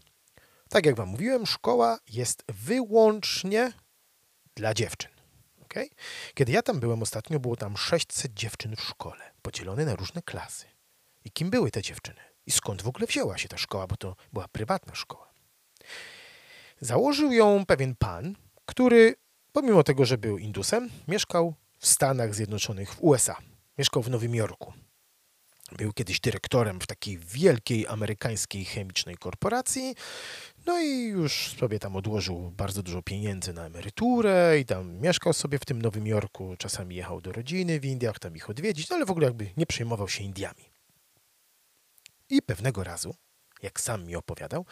[0.68, 3.72] Tak jak wam mówiłem, szkoła jest wyłącznie
[4.54, 5.13] dla dziewczyn.
[5.74, 5.88] Okay?
[6.34, 10.66] Kiedy ja tam byłem ostatnio, było tam 600 dziewczyn w szkole, podzielone na różne klasy.
[11.24, 12.20] I kim były te dziewczyny?
[12.46, 15.32] I skąd w ogóle wzięła się ta szkoła, bo to była prywatna szkoła.
[16.80, 19.14] Założył ją pewien pan, który,
[19.52, 23.36] pomimo tego, że był Indusem, mieszkał w Stanach Zjednoczonych, w USA.
[23.78, 24.72] Mieszkał w Nowym Jorku.
[25.76, 29.94] Był kiedyś dyrektorem w takiej wielkiej amerykańskiej chemicznej korporacji.
[30.66, 35.58] No i już sobie tam odłożył bardzo dużo pieniędzy na emeryturę i tam mieszkał sobie
[35.58, 36.54] w tym Nowym Jorku.
[36.58, 39.66] Czasami jechał do rodziny w Indiach, tam ich odwiedzić, no ale w ogóle jakby nie
[39.66, 40.70] przejmował się Indiami.
[42.30, 43.14] I pewnego razu,
[43.62, 44.66] jak sam mi opowiadał,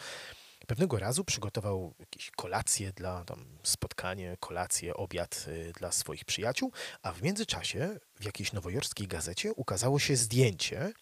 [0.67, 6.71] pewnego razu przygotował jakieś kolacje dla tam spotkanie, kolację, obiad y, dla swoich przyjaciół,
[7.01, 10.93] a w międzyczasie w jakiejś nowojorskiej gazecie ukazało się zdjęcie,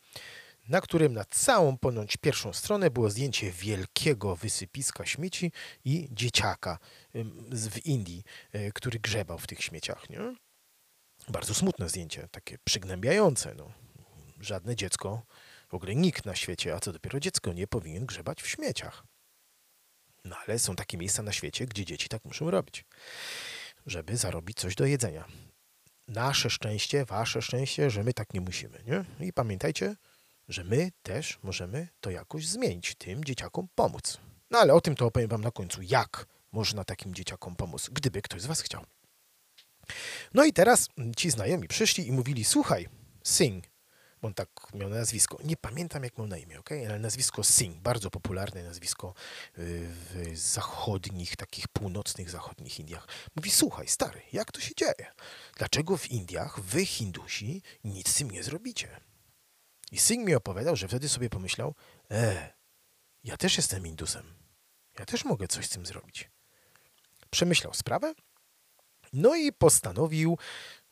[0.70, 5.52] na którym na całą ponoć pierwszą stronę było zdjęcie wielkiego wysypiska śmieci
[5.86, 6.80] i dzieciaka
[7.52, 8.24] w Indii,
[8.56, 10.10] y, który grzebał w tych śmieciach.
[10.10, 10.36] Nie?
[11.30, 13.56] Bardzo smutne zdjęcie, takie przygnębiające.
[13.56, 13.72] No.
[14.40, 15.22] Żadne dziecko,
[15.70, 19.11] w ogóle nikt na świecie, a co dopiero dziecko, nie powinien grzebać w śmieciach.
[20.26, 22.86] No ale są takie miejsca na świecie, gdzie dzieci tak muszą robić,
[23.86, 25.26] żeby zarobić coś do jedzenia.
[26.08, 28.84] Nasze szczęście, wasze szczęście, że my tak nie musimy.
[28.86, 29.28] Nie?
[29.28, 29.96] I pamiętajcie,
[30.48, 34.18] że my też możemy to jakoś zmienić, tym dzieciakom pomóc.
[34.50, 38.22] No ale o tym to opowiem wam na końcu, jak można takim dzieciakom pomóc, gdyby
[38.22, 38.86] ktoś z was chciał.
[40.34, 42.90] No i teraz ci znajomi przyszli i mówili, słuchaj,
[43.24, 43.66] Sing,
[44.22, 45.38] On tak miał nazwisko.
[45.44, 46.70] Nie pamiętam, jak miał na imię, ok?
[46.72, 49.14] Ale nazwisko Singh, bardzo popularne nazwisko
[49.58, 53.08] y, w zachodnich, takich północnych, zachodnich Indiach.
[53.36, 55.14] Mówi, słuchaj, stary, jak to się dzieje?
[55.58, 59.00] Dlaczego w Indiach wy, Hindusi, nic z tym nie zrobicie?
[59.92, 61.76] I Singh mi opowiadał, że wtedy sobie pomyślał,
[62.12, 62.54] e,
[63.24, 64.34] ja też jestem Indusem.
[65.00, 66.30] Ja też mogę coś z tym zrobić.
[67.30, 68.14] Przemyślał sprawę,
[69.14, 70.38] no i postanowił,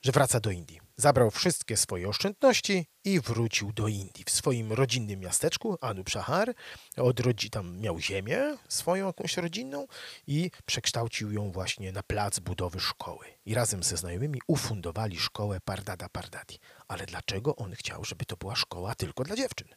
[0.01, 0.88] że wraca do Indii.
[0.99, 4.23] Zabrał wszystkie swoje oszczędności i wrócił do Indii.
[4.25, 6.53] W swoim rodzinnym miasteczku, Anupshahar,
[6.97, 9.87] od rodzi- tam miał ziemię swoją jakąś rodzinną
[10.27, 13.25] i przekształcił ją właśnie na plac budowy szkoły.
[13.45, 16.59] I razem ze znajomymi ufundowali szkołę Pardada Pardadi.
[16.87, 19.67] Ale dlaczego on chciał, żeby to była szkoła tylko dla dziewczyn?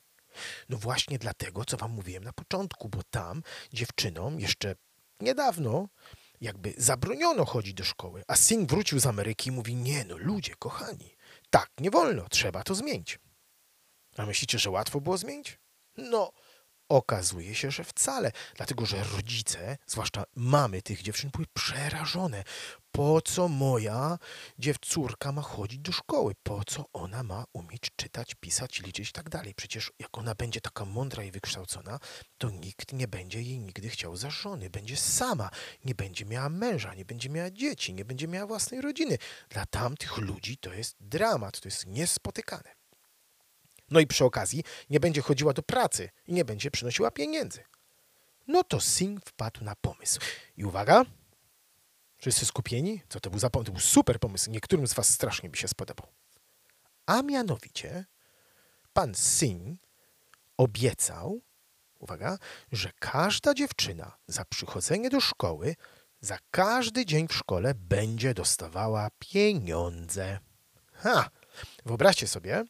[0.68, 4.74] No właśnie dlatego, co wam mówiłem na początku, bo tam dziewczynom jeszcze
[5.20, 5.88] niedawno
[6.42, 10.54] jakby zabroniono chodzić do szkoły, a Singh wrócił z Ameryki i mówi, nie no, ludzie,
[10.58, 11.16] kochani,
[11.50, 13.18] tak nie wolno, trzeba to zmienić.
[14.16, 15.58] A myślicie, że łatwo było zmienić?
[15.96, 16.32] No,
[16.88, 22.44] okazuje się, że wcale, dlatego że rodzice, zwłaszcza mamy tych dziewczyn, były przerażone.
[22.92, 24.18] Po co moja
[24.58, 26.34] dziewcórka ma chodzić do szkoły?
[26.42, 29.54] Po co ona ma umieć czytać, pisać, liczyć i tak dalej?
[29.54, 31.98] Przecież jak ona będzie taka mądra i wykształcona,
[32.38, 34.70] to nikt nie będzie jej nigdy chciał za żony.
[34.70, 35.50] Będzie sama,
[35.84, 39.18] nie będzie miała męża, nie będzie miała dzieci, nie będzie miała własnej rodziny.
[39.48, 42.74] Dla tamtych ludzi to jest dramat, to jest niespotykane.
[43.90, 47.64] No i przy okazji nie będzie chodziła do pracy i nie będzie przynosiła pieniędzy.
[48.46, 50.20] No to Singh wpadł na pomysł.
[50.56, 51.04] I uwaga,
[52.22, 53.02] wszyscy skupieni?
[53.08, 53.66] Co to był za pomysł?
[53.66, 54.50] To był super pomysł.
[54.50, 56.06] Niektórym z was strasznie by się spodobał.
[57.06, 58.04] A mianowicie
[58.92, 59.80] pan Singh
[60.56, 61.40] obiecał,
[61.98, 62.38] uwaga,
[62.72, 65.76] że każda dziewczyna za przychodzenie do szkoły,
[66.20, 70.38] za każdy dzień w szkole będzie dostawała pieniądze.
[70.92, 71.30] Ha!
[71.86, 72.64] Wyobraźcie sobie,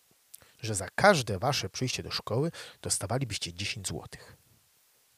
[0.60, 2.50] że za każde wasze przyjście do szkoły
[2.82, 4.36] dostawalibyście 10 złotych.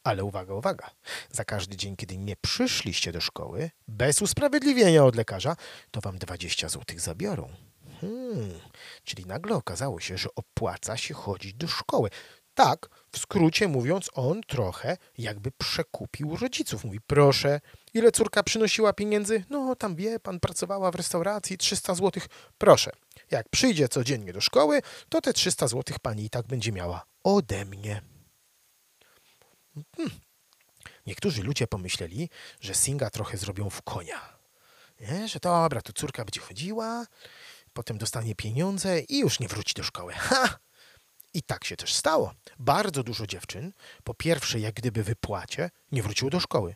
[0.05, 0.91] Ale uwaga, uwaga.
[1.31, 5.57] Za każdy dzień, kiedy nie przyszliście do szkoły, bez usprawiedliwienia od lekarza,
[5.91, 7.49] to wam 20 złotych zabiorą.
[8.01, 8.61] Hmm,
[9.05, 12.11] czyli nagle okazało się, że opłaca się chodzić do szkoły.
[12.55, 16.85] Tak, w skrócie mówiąc, on trochę jakby przekupił rodziców.
[16.85, 17.61] Mówi, proszę,
[17.95, 19.45] ile córka przynosiła pieniędzy?
[19.51, 22.27] No, tam wie, pan pracowała w restauracji, 300 złotych.
[22.59, 22.91] Proszę,
[23.31, 27.65] jak przyjdzie codziennie do szkoły, to te 300 złotych pani i tak będzie miała ode
[27.65, 28.14] mnie.
[29.97, 30.21] Hmm.
[31.07, 34.39] Niektórzy ludzie pomyśleli, że Singa trochę zrobią w konia.
[35.01, 35.29] Nie?
[35.29, 37.07] Że dobra, to córka będzie chodziła,
[37.73, 40.13] potem dostanie pieniądze i już nie wróci do szkoły.
[40.13, 40.59] Ha!
[41.35, 42.35] I tak się też stało.
[42.59, 43.73] Bardzo dużo dziewczyn,
[44.05, 46.75] po pierwszej jak gdyby wypłacie, nie wróciło do szkoły.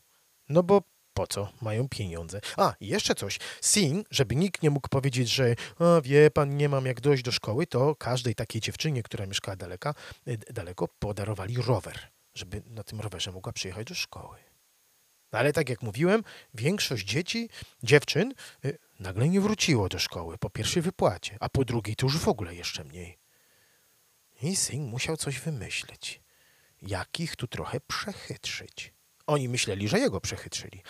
[0.49, 0.83] No bo
[1.15, 1.53] po co?
[1.61, 2.41] Mają pieniądze.
[2.57, 3.39] A, i jeszcze coś.
[3.61, 7.33] Sing, żeby nikt nie mógł powiedzieć, że a, wie pan, nie mam jak dojść do
[7.33, 9.95] szkoły, to każdej takiej dziewczynie, która mieszkała daleka,
[10.29, 14.39] y, daleko, podarowali rower, żeby na tym rowerze mogła przyjechać do szkoły.
[15.33, 16.25] No ale tak jak mówiłem,
[16.55, 17.49] większość dzieci,
[17.83, 22.19] dziewczyn y, nagle nie wróciło do szkoły po pierwszej wypłacie, a po drugiej to już
[22.19, 23.19] w ogóle jeszcze mniej.
[24.43, 26.21] I Sing musiał coś wymyślić.
[26.83, 28.93] Jak ich tu trochę przechytrzyć.
[29.27, 30.83] Oni myśleli, że jego przechytrzyli.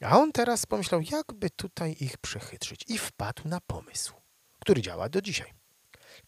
[0.00, 2.84] A on teraz pomyślał, jakby tutaj ich przechytrzyć.
[2.88, 4.14] I wpadł na pomysł,
[4.60, 5.52] który działa do dzisiaj.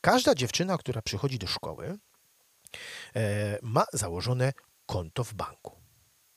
[0.00, 1.98] Każda dziewczyna, która przychodzi do szkoły,
[3.16, 4.52] e, ma założone
[4.87, 5.77] konto w banku.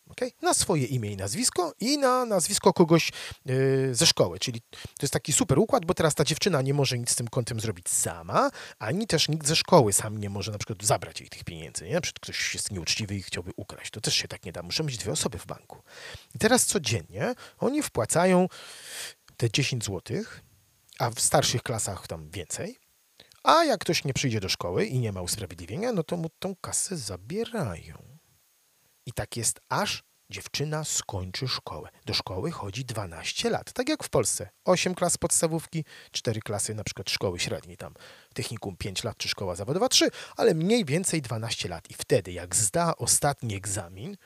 [0.10, 0.32] Okay?
[0.42, 3.12] Na swoje imię i nazwisko i na nazwisko kogoś
[3.46, 4.40] yy, ze szkoły.
[4.40, 7.28] Czyli to jest taki super układ, bo teraz ta dziewczyna nie może nic z tym
[7.28, 11.30] kontem zrobić sama, ani też nikt ze szkoły sam nie może na przykład zabrać jej
[11.30, 11.86] tych pieniędzy.
[11.86, 11.94] Nie?
[11.94, 13.92] Na przykład ktoś jest nieuczciwy i chciałby ukraść.
[13.92, 14.64] To też się tak nie da.
[14.64, 15.82] Muszą być dwie osoby w banku.
[16.36, 18.48] I teraz codziennie oni wpłacają
[19.38, 20.24] te 10 zł,
[21.00, 22.80] a w starszych klasach tam więcej.
[23.44, 26.56] A jak ktoś nie przyjdzie do szkoły i nie ma usprawiedliwienia, no to mu tą
[26.56, 28.09] kasę zabierają.
[29.10, 31.90] I tak jest aż dziewczyna skończy szkołę.
[32.06, 34.50] Do szkoły chodzi 12 lat, tak jak w Polsce.
[34.66, 37.94] 8 klas podstawówki, 4 klasy na przykład szkoły średniej, tam
[38.34, 41.90] technikum 5 lat czy szkoła zawodowa 3, ale mniej więcej 12 lat.
[41.92, 44.18] I wtedy jak zda ostatni egzamin,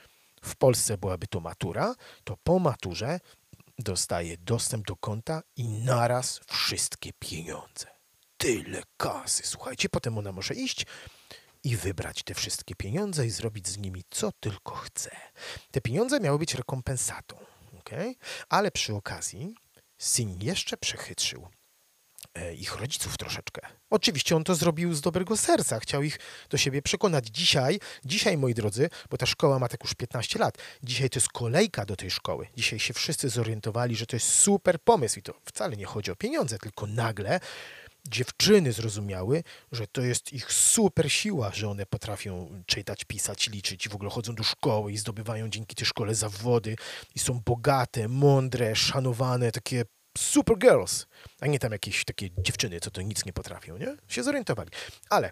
[0.44, 3.20] w Polsce byłaby to matura, to po maturze
[3.80, 7.88] dostaje dostęp do konta i naraz wszystkie pieniądze.
[8.38, 10.86] Tyle kasy, słuchajcie, potem ona może iść
[11.64, 15.12] i wybrać te wszystkie pieniądze i zrobić z nimi co tylko chce.
[15.72, 17.38] Te pieniądze miały być rekompensatą,
[17.80, 18.16] okay?
[18.50, 19.56] ale przy okazji
[19.98, 21.48] Sin jeszcze przechytrzył
[22.34, 23.62] e, ich rodziców troszeczkę.
[23.90, 27.28] Oczywiście on to zrobił z dobrego serca, chciał ich do siebie przekonać.
[27.28, 31.30] Dzisiaj, dzisiaj moi drodzy, bo ta szkoła ma tak już 15 lat, dzisiaj to jest
[31.30, 32.48] kolejka do tej szkoły.
[32.56, 36.16] Dzisiaj się wszyscy zorientowali, że to jest super pomysł i to wcale nie chodzi o
[36.16, 37.40] pieniądze, tylko nagle
[38.08, 43.90] dziewczyny zrozumiały, że to jest ich super siła, że one potrafią czytać, pisać, liczyć i
[43.90, 46.76] w ogóle chodzą do szkoły i zdobywają dzięki tej szkole zawody
[47.16, 49.86] i są bogate, mądre, szanowane, takie
[50.18, 51.06] super girls,
[51.40, 53.98] a nie tam jakieś takie dziewczyny, co to nic nie potrafią, nie?
[54.08, 54.70] Się zorientowali.
[55.10, 55.32] Ale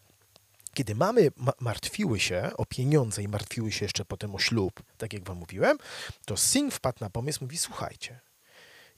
[0.73, 5.13] kiedy mamy ma martwiły się o pieniądze i martwiły się jeszcze potem o ślub, tak
[5.13, 5.77] jak wam mówiłem,
[6.25, 8.19] to Singh wpadł na pomysł, mówi, słuchajcie,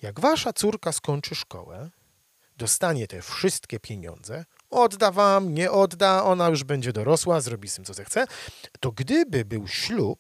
[0.01, 1.89] jak wasza córka skończy szkołę,
[2.57, 7.85] dostanie te wszystkie pieniądze, odda wam, nie odda, ona już będzie dorosła, zrobi z tym,
[7.85, 8.25] co zechce,
[8.79, 10.19] to gdyby był ślub,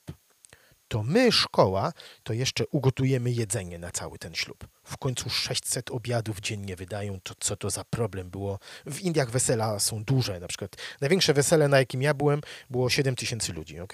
[0.87, 1.93] to my, szkoła,
[2.23, 4.67] to jeszcze ugotujemy jedzenie na cały ten ślub.
[4.83, 8.59] W końcu 600 obiadów dziennie wydają, to co to za problem było.
[8.85, 13.15] W Indiach wesela są duże, na przykład największe wesele, na jakim ja byłem, było 7
[13.15, 13.93] tysięcy ludzi, ok?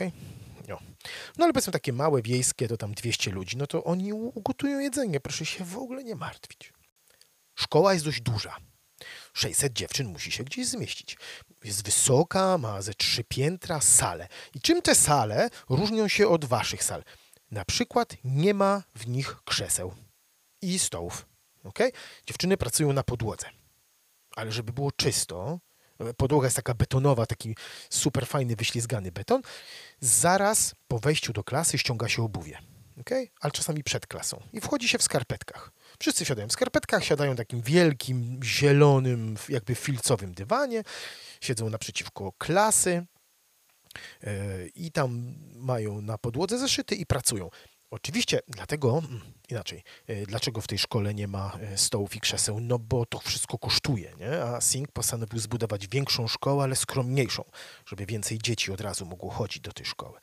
[0.68, 0.80] No.
[1.38, 5.20] no ale powiedzmy takie małe, wiejskie, to tam 200 ludzi, no to oni ugotują jedzenie,
[5.20, 6.74] proszę się w ogóle nie martwić.
[7.60, 8.58] Szkoła jest dość duża.
[9.34, 11.18] 600 dziewczyn musi się gdzieś zmieścić.
[11.64, 14.28] Jest wysoka, ma ze trzy piętra, sale.
[14.54, 17.04] I czym te sale różnią się od waszych sal?
[17.52, 19.96] Na przykład nie ma w nich krzeseł
[20.62, 21.26] i stołów.
[21.64, 21.92] Okay?
[22.26, 23.50] Dziewczyny pracują na podłodze.
[24.36, 25.60] Ale żeby było czysto,
[26.18, 27.56] podłoga jest taka betonowa, taki
[27.90, 29.42] super fajny, wyślizgany beton,
[30.00, 32.60] zaraz po wejściu do klasy ściąga się obuwie.
[33.02, 33.30] Okay?
[33.42, 34.44] Ale czasami przed klasą.
[34.54, 35.72] I wchodzi się w skarpetkach.
[36.02, 40.84] Wszyscy siadają w skarpetkach, siadają takim wielkim, zielonym, jakby filcowym dywanie,
[41.42, 43.06] siedzą naprzeciwko klasy
[44.24, 47.50] e, i tam mają na podłodze zeszyty i pracują.
[47.92, 52.60] Oczywiście dlatego, mm, inaczej, e, dlaczego w tej szkole nie ma e, stołów i krzeseł?
[52.60, 54.44] No bo to wszystko kosztuje, nie?
[54.44, 57.44] A Singh postanowił zbudować większą szkołę, ale skromniejszą,
[57.86, 60.20] żeby więcej dzieci od razu mogło chodzić do tej szkoły.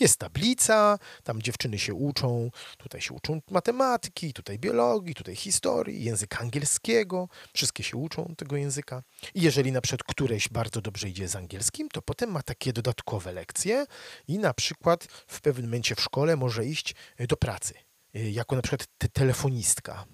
[0.00, 6.38] Jest tablica, tam dziewczyny się uczą, tutaj się uczą matematyki, tutaj biologii, tutaj historii, języka
[6.38, 9.02] angielskiego, wszystkie się uczą tego języka.
[9.34, 13.32] I jeżeli na przykład któreś bardzo dobrze idzie z angielskim, to potem ma takie dodatkowe
[13.32, 13.86] lekcje
[14.28, 17.74] i na przykład w pewnym momencie w szkole może iść e, do pracy,
[18.14, 20.06] e, jako na przykład telefonistka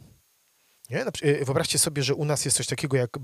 [0.92, 1.05] nie?
[1.05, 3.16] E, wyobraźcie sobie, że u nas jest coś takiego jak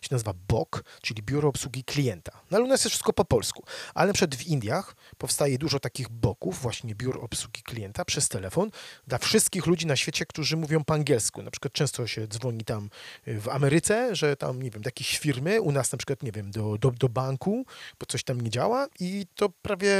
[0.00, 2.35] się nazywa BOK, czyli Biuro Obsługi Klienta.
[2.50, 3.64] No ale u nas jest wszystko po polsku.
[3.94, 8.70] Ale przed w Indiach powstaje dużo takich boków, właśnie biur obsługi klienta przez telefon
[9.06, 11.42] dla wszystkich ludzi na świecie, którzy mówią po angielsku.
[11.42, 12.90] Na przykład często się dzwoni tam
[13.26, 16.32] e, w Ameryce, że tam, nie wiem, do jakiejś firmy, u nas na przykład, nie
[16.32, 17.64] wiem, do, do, do banku,
[18.00, 19.96] bo coś tam nie działa i to prawie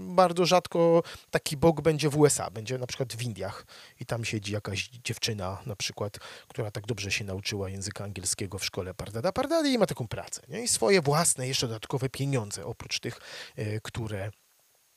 [0.00, 3.66] bardzo rzadko taki bok będzie w USA, będzie na przykład w Indiach
[4.00, 8.64] i tam siedzi jakaś dziewczyna na przykład, która tak dobrze się nauczyła języka angielskiego w
[8.64, 10.42] szkole Pardada Pardady i ma taką pracę.
[10.48, 10.62] Nie?
[10.62, 13.20] I swoje własne jeszcze dodatkowe pieniądze, oprócz tych,
[13.56, 14.30] e, które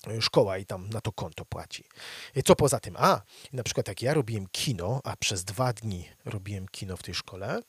[0.07, 1.83] e, szkoła i tam na to konto płaci.
[2.35, 2.95] E, co poza tym?
[2.97, 3.21] A,
[3.53, 7.61] na przykład jak ja robiłem kino, a przez dwa dni robiłem kino w tej szkole,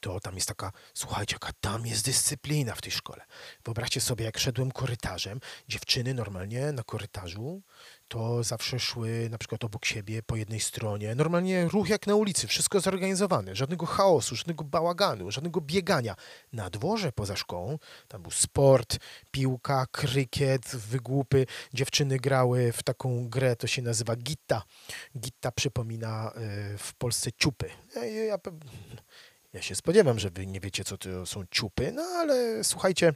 [0.00, 3.24] to tam jest taka, słuchajcie, jaka tam jest dyscyplina w tej szkole.
[3.64, 7.62] Wyobraźcie sobie, jak szedłem korytarzem, dziewczyny normalnie na korytarzu
[8.08, 11.14] to zawsze szły na przykład obok siebie po jednej stronie.
[11.14, 16.14] Normalnie ruch jak na ulicy, wszystko zorganizowane, żadnego chaosu, żadnego bałaganu, żadnego biegania.
[16.52, 18.98] Na dworze poza szkołą tam był sport,
[19.30, 21.46] piłka, krykiet, wygłupy.
[21.74, 24.62] Dziewczyny grały w taką grę, to się nazywa gitta.
[25.18, 27.70] Gitta przypomina e, w Polsce ciupy.
[27.96, 28.38] Ja, ja,
[29.52, 33.12] ja się spodziewam, że wy nie wiecie, co to są ciupy, no ale słuchajcie,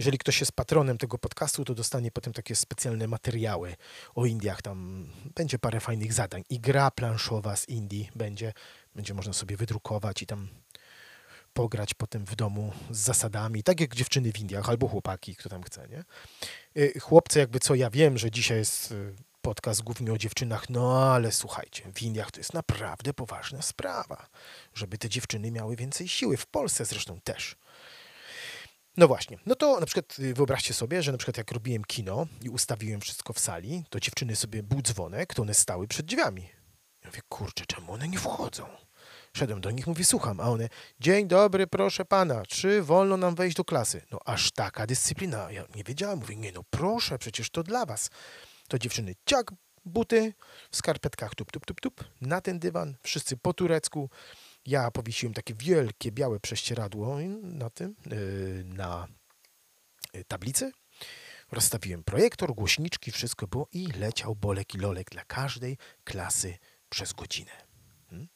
[0.00, 3.76] jeżeli ktoś jest patronem tego podcastu, to dostanie potem takie specjalne materiały
[4.14, 4.62] o Indiach.
[4.62, 6.44] Tam będzie parę fajnych zadań.
[6.50, 8.52] I gra planszowa z Indii będzie.
[8.94, 10.48] Będzie można sobie wydrukować i tam
[11.52, 15.62] pograć potem w domu z zasadami, tak jak dziewczyny w Indiach, albo chłopaki, kto tam
[15.62, 16.04] chce, nie?
[16.82, 21.12] Y, chłopcy, jakby co, ja wiem, że dzisiaj jest y, podcast głównie o dziewczynach, no
[21.14, 24.26] ale słuchajcie, w Indiach to jest naprawdę poważna sprawa,
[24.74, 26.36] żeby te dziewczyny miały więcej siły.
[26.36, 27.56] W Polsce zresztą też.
[28.96, 32.26] No właśnie, no to na przykład y, wyobraźcie sobie, że na przykład jak robiłem kino
[32.42, 36.42] i ustawiłem wszystko w sali, to dziewczyny sobie, był dzwonek, to one stały przed drzwiami.
[37.02, 38.66] Ja mówię, kurczę, czemu one nie wchodzą?
[39.32, 40.68] Szedłem do nich, mówię, słucham, a one,
[41.00, 44.02] dzień dobry, proszę pana, czy wolno nam wejść do klasy?
[44.10, 45.50] No aż taka dyscyplina.
[45.50, 48.10] Ja nie wiedziałem, mówię, nie no proszę, przecież to dla was.
[48.68, 49.52] To dziewczyny, ciak,
[49.84, 50.34] buty,
[50.70, 54.10] w skarpetkach, tup, tup, tup, tup, na ten dywan, wszyscy po turecku,
[54.66, 59.08] ja powiesiłem takie wielkie białe prześcieradło na tym, y, na
[60.16, 60.72] y, tablicy.
[61.52, 66.58] Rozstawiłem projektor, głośniczki, wszystko było i leciał bolek i lolek dla każdej klasy
[66.88, 67.52] przez godzinę.
[68.10, 68.28] Hmm?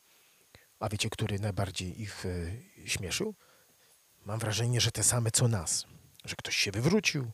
[0.80, 3.34] A wiecie, który najbardziej ich y, śmieszył?
[4.24, 5.86] Mam wrażenie, że te same co nas.
[6.24, 7.30] Że ktoś się wywrócił,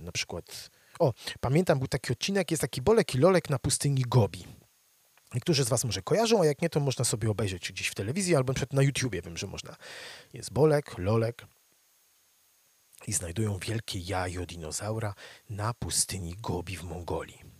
[0.00, 0.70] na przykład...
[0.98, 4.44] O, pamiętam, był taki odcinek, jest taki bolek i lolek na pustyni Gobi.
[5.34, 8.36] Niektórzy z Was może kojarzą, a jak nie, to można sobie obejrzeć gdzieś w telewizji
[8.36, 9.76] albo przed na YouTubie, wiem, że można.
[10.32, 11.46] Jest Bolek, Lolek
[13.06, 15.14] i znajdują wielkie jajo dinozaura
[15.50, 17.56] na pustyni Gobi w Mongolii.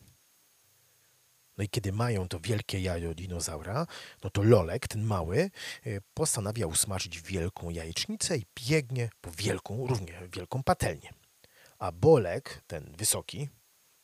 [1.58, 3.86] No i kiedy mają to wielkie jajo dinozaura,
[4.24, 5.50] no to Lolek, ten mały,
[5.86, 11.10] y, postanawia usmażyć wielką jajecznicę i biegnie po wielką, równie wielką patelnię.
[11.78, 13.48] A Bolek, ten wysoki,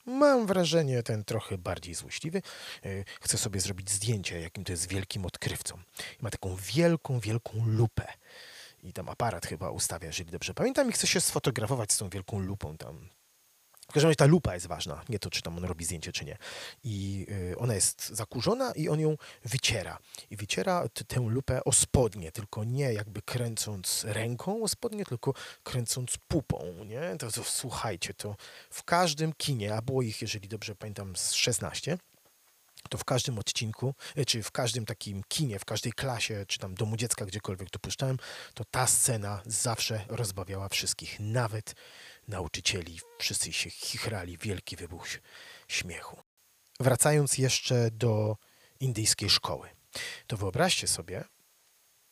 [0.07, 2.43] mam wrażenie, ten trochę bardziej złośliwy,
[2.87, 5.79] y, chce sobie zrobić zdjęcie, jakim to jest wielkim odkrywcą.
[6.21, 8.07] Ma taką wielką, wielką lupę.
[8.83, 12.41] I tam aparat chyba ustawia, jeżeli dobrze pamiętam, i chce się sfotografować z tą wielką
[12.41, 13.09] lupą tam
[13.93, 16.25] w każdym razie ta lupa jest ważna, nie to, czy tam on robi zdjęcie, czy
[16.25, 16.39] nie.
[16.85, 19.99] I y, ona jest zakurzona i on ją wyciera.
[20.31, 26.19] I wyciera tę lupę o spodnie, tylko nie jakby kręcąc ręką o spodnie, tylko kręcąc
[26.29, 27.17] pupą, nie?
[27.19, 28.37] To, to słuchajcie, to
[28.71, 31.99] w każdym kinie, a było ich, jeżeli dobrze pamiętam, z 16,
[32.89, 36.75] to w każdym odcinku, e, czy w każdym takim kinie, w każdej klasie, czy tam
[36.75, 38.17] domu dziecka, gdziekolwiek to puszczałem,
[38.55, 41.75] to ta scena zawsze rozbawiała wszystkich, nawet
[42.29, 43.01] nauczycieli.
[43.19, 45.07] Wszyscy się chichrali, wielki wybuch
[45.69, 46.23] śmiechu.
[46.81, 48.37] Wracając jeszcze do
[48.81, 49.69] indyjskiej szkoły,
[50.27, 51.25] to wyobraźcie sobie,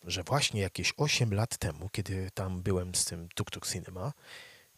[0.04, 4.12] że właśnie jakieś 8 lat temu, kiedy tam byłem z tym Tuk Tuk Cinema,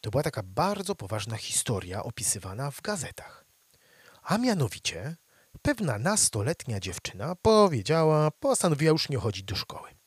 [0.01, 3.45] to była taka bardzo poważna historia opisywana w gazetach.
[4.23, 5.17] A mianowicie
[5.63, 10.02] pewna nastoletnia dziewczyna powiedziała, postanowiła już nie chodzić do szkoły.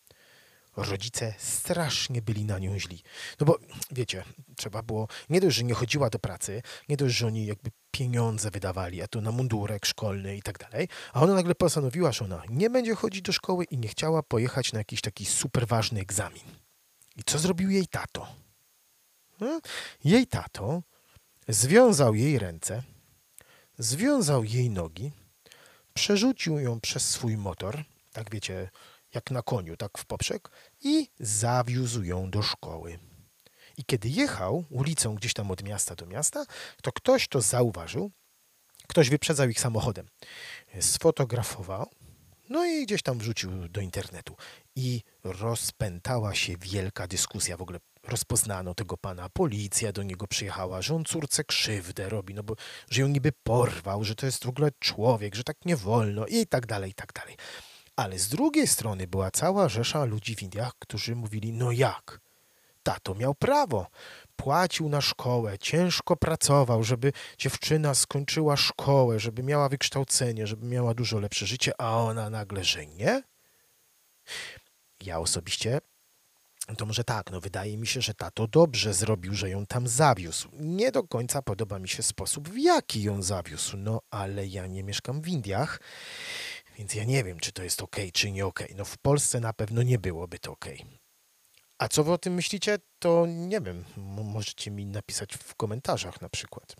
[0.77, 3.03] Rodzice strasznie byli na nią źli.
[3.39, 3.59] No bo
[3.91, 4.23] wiecie,
[4.55, 8.51] trzeba było, nie dość, że nie chodziła do pracy, nie dość, że oni jakby pieniądze
[8.51, 12.43] wydawali, a to na mundurek szkolny i tak dalej, a ona nagle postanowiła, że ona
[12.49, 16.43] nie będzie chodzić do szkoły i nie chciała pojechać na jakiś taki super ważny egzamin.
[17.15, 18.27] I co zrobił jej tato?
[19.39, 19.61] Hmm?
[20.03, 20.83] Jej tato
[21.47, 22.83] związał jej ręce,
[23.77, 25.11] związał jej nogi,
[25.93, 28.69] przerzucił ją przez swój motor, tak wiecie,
[29.15, 30.49] jak na koniu, tak w poprzek,
[30.81, 32.99] i zawiózł ją do szkoły.
[33.77, 36.45] I kiedy jechał ulicą gdzieś tam od miasta do miasta,
[36.81, 38.11] to ktoś to zauważył,
[38.87, 40.07] ktoś wyprzedzał ich samochodem,
[40.79, 41.89] sfotografował,
[42.49, 44.35] no i gdzieś tam wrzucił do internetu.
[44.75, 47.57] I rozpętała się wielka dyskusja.
[47.57, 52.43] W ogóle rozpoznano tego pana, policja do niego przyjechała, że on córce krzywdę robi, no
[52.43, 52.55] bo
[52.89, 56.47] że ją niby porwał, że to jest w ogóle człowiek, że tak nie wolno i
[56.47, 57.37] tak dalej, i tak dalej.
[57.95, 62.19] Ale z drugiej strony była cała rzesza ludzi w Indiach, którzy mówili, no jak?
[62.83, 63.87] Tato miał prawo.
[64.35, 71.19] Płacił na szkołę, ciężko pracował, żeby dziewczyna skończyła szkołę, żeby miała wykształcenie, żeby miała dużo
[71.19, 73.23] lepsze życie, a ona nagle, że nie?
[75.01, 75.81] Ja osobiście
[76.77, 80.49] to może tak, no wydaje mi się, że tato dobrze zrobił, że ją tam zawiózł.
[80.53, 84.83] Nie do końca podoba mi się sposób, w jaki ją zawiózł, no ale ja nie
[84.83, 85.79] mieszkam w Indiach,
[86.77, 88.59] więc ja nie wiem, czy to jest ok, czy nie ok.
[88.75, 90.65] No w Polsce na pewno nie byłoby to ok.
[91.77, 93.85] A co wy o tym myślicie, to nie wiem.
[93.97, 96.75] Możecie mi napisać w komentarzach na przykład.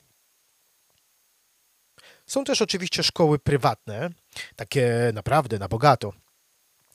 [2.26, 4.10] Są też oczywiście szkoły prywatne,
[4.56, 6.14] takie naprawdę na bogato.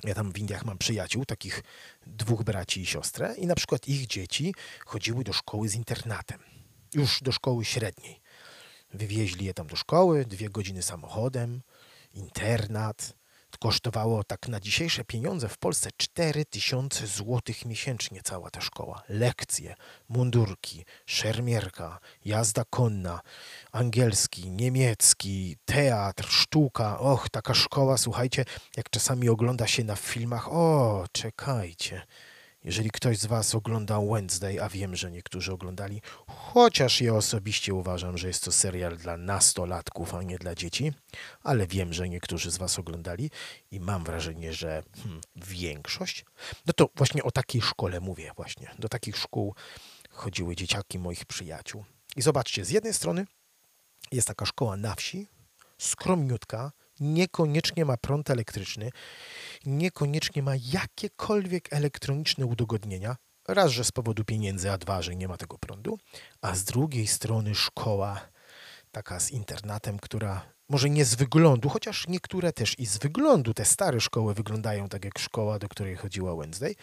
[0.05, 1.62] Ja tam w Indiach mam przyjaciół, takich
[2.07, 4.55] dwóch braci i siostrę, i na przykład ich dzieci
[4.86, 6.40] chodziły do szkoły z internatem,
[6.94, 8.20] już do szkoły średniej.
[8.94, 11.62] Wywieźli je tam do szkoły, dwie godziny samochodem,
[12.14, 13.20] internat.
[13.61, 19.02] Kosztowało tak na dzisiejsze pieniądze w Polsce 4000 złotych miesięcznie cała ta szkoła.
[19.08, 19.74] Lekcje,
[20.08, 23.20] mundurki, szermierka, jazda konna,
[23.72, 26.98] angielski, niemiecki, teatr, sztuka.
[26.98, 28.44] Och, taka szkoła, słuchajcie,
[28.76, 30.52] jak czasami ogląda się na filmach.
[30.52, 32.02] O, czekajcie.
[32.64, 38.18] Jeżeli ktoś z Was oglądał Wednesday, a wiem, że niektórzy oglądali, chociaż ja osobiście uważam,
[38.18, 40.92] że jest to serial dla nastolatków, a nie dla dzieci,
[41.42, 43.30] ale wiem, że niektórzy z Was oglądali
[43.70, 46.24] i mam wrażenie, że hmm, większość.
[46.66, 48.70] No to właśnie o takiej szkole mówię, właśnie.
[48.78, 49.54] Do takich szkół
[50.11, 51.84] chodziły dzieciaki moich przyjaciół.
[52.16, 53.26] I zobaczcie, z jednej strony
[54.12, 55.26] jest taka szkoła na wsi,
[55.78, 58.90] skromniutka, niekoniecznie ma prąd elektryczny,
[59.66, 63.16] niekoniecznie ma jakiekolwiek elektroniczne udogodnienia.
[63.48, 65.98] Raz, że z powodu pieniędzy, a dwa, że nie ma tego prądu,
[66.40, 68.20] a z drugiej strony szkoła
[68.92, 73.64] taka z internatem, która może nie z wyglądu, chociaż niektóre też i z wyglądu, te
[73.64, 76.74] stare szkoły wyglądają tak jak szkoła, do której chodziła Wednesday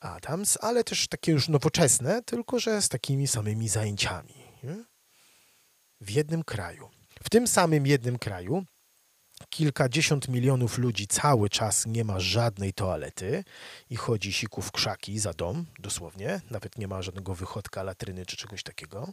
[0.00, 4.34] Adams, ale też takie już nowoczesne, tylko że z takimi samymi zajęciami.
[6.00, 6.88] W jednym kraju.
[7.22, 8.64] W tym samym jednym kraju
[9.50, 13.44] kilkadziesiąt milionów ludzi cały czas nie ma żadnej toalety
[13.90, 16.40] i chodzi siku w krzaki za dom, dosłownie.
[16.50, 19.12] Nawet nie ma żadnego wychodka, latryny czy czegoś takiego.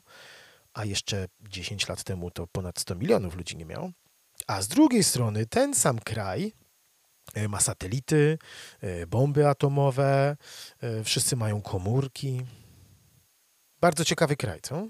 [0.74, 3.92] A jeszcze 10 lat temu to ponad 100 milionów ludzi nie miało.
[4.48, 6.54] A z drugiej strony ten sam kraj
[7.34, 8.38] e, ma satelity,
[8.82, 10.38] e, bomby atomowe,
[10.82, 12.42] e, wszyscy mają komórki.
[13.82, 14.88] Bardzo ciekawy kraj, co?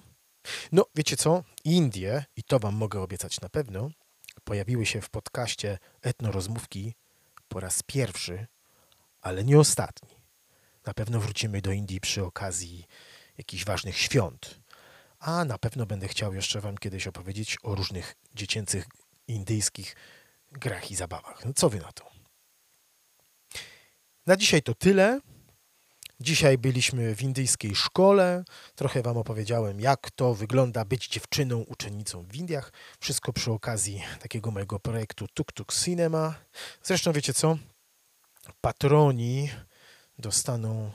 [0.72, 1.44] No, wiecie co?
[1.64, 3.90] Indie, i to wam mogę obiecać na pewno,
[4.46, 6.96] pojawiły się w podcaście Etnorozmówki
[7.48, 8.48] po raz pierwszy,
[9.22, 10.16] ale nie ostatni.
[10.86, 12.86] Na pewno wrócimy do Indii przy okazji
[13.38, 14.60] jakichś ważnych świąt.
[15.20, 18.86] A na pewno będę chciał jeszcze Wam kiedyś opowiedzieć o różnych dziecięcych
[19.28, 19.96] indyjskich
[20.52, 21.46] grach i zabawach.
[21.46, 22.12] No co Wy na to?
[24.26, 25.20] Na dzisiaj to tyle.
[26.20, 28.44] Dzisiaj byliśmy w indyjskiej szkole.
[28.76, 32.74] Trochę Wam opowiedziałem, jak to wygląda być dziewczyną, uczennicą w Indiach.
[33.00, 36.36] Wszystko przy okazji takiego mojego projektu Tuk Tuk Cinema.
[36.84, 37.58] Zresztą wiecie co?
[38.62, 39.50] Patroni
[40.20, 40.92] dostaną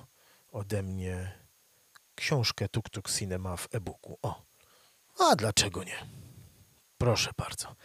[0.53, 1.33] ode mnie
[2.15, 4.19] książkę Tuk Tuk Cinema w e-booku.
[4.23, 4.43] O,
[5.19, 6.07] a dlaczego nie?
[6.99, 7.77] Proszę bardzo.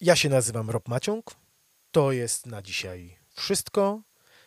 [0.00, 1.34] Ja się nazywam Rob Maciąg.
[1.90, 4.02] To jest na dzisiaj wszystko.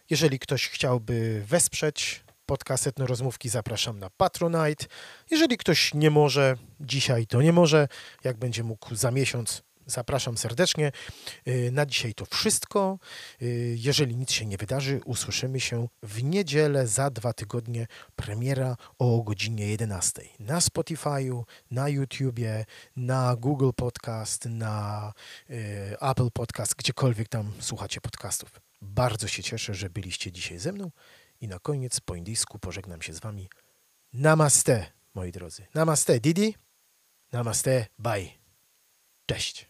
[0.09, 4.85] Jeżeli ktoś chciałby wesprzeć podcast Etno Rozmówki, zapraszam na Patronite.
[5.31, 7.87] Jeżeli ktoś nie może dzisiaj, to nie może.
[8.23, 10.91] Jak będzie mógł za miesiąc, zapraszam serdecznie.
[11.47, 12.99] Y, Na dzisiaj to wszystko.
[13.41, 17.87] Y, Jeżeli nic się nie wydarzy, usłyszymy się w niedzielę za dwa tygodnie.
[18.15, 25.13] Premiera o godzinie 11 na Spotify'u, na YouTubie, na Google Podcast, na
[25.49, 28.68] y, Apple Podcast, gdziekolwiek tam słuchacie podcastów.
[28.81, 30.91] Bardzo się cieszę, że byliście dzisiaj ze mną
[31.41, 33.49] i na koniec po indyjsku pożegnam się z wami.
[34.13, 35.65] Namaste, moi drodzy.
[35.73, 36.55] Namaste, Didi.
[37.31, 38.29] Namaste, bye.
[39.25, 39.69] Cześć.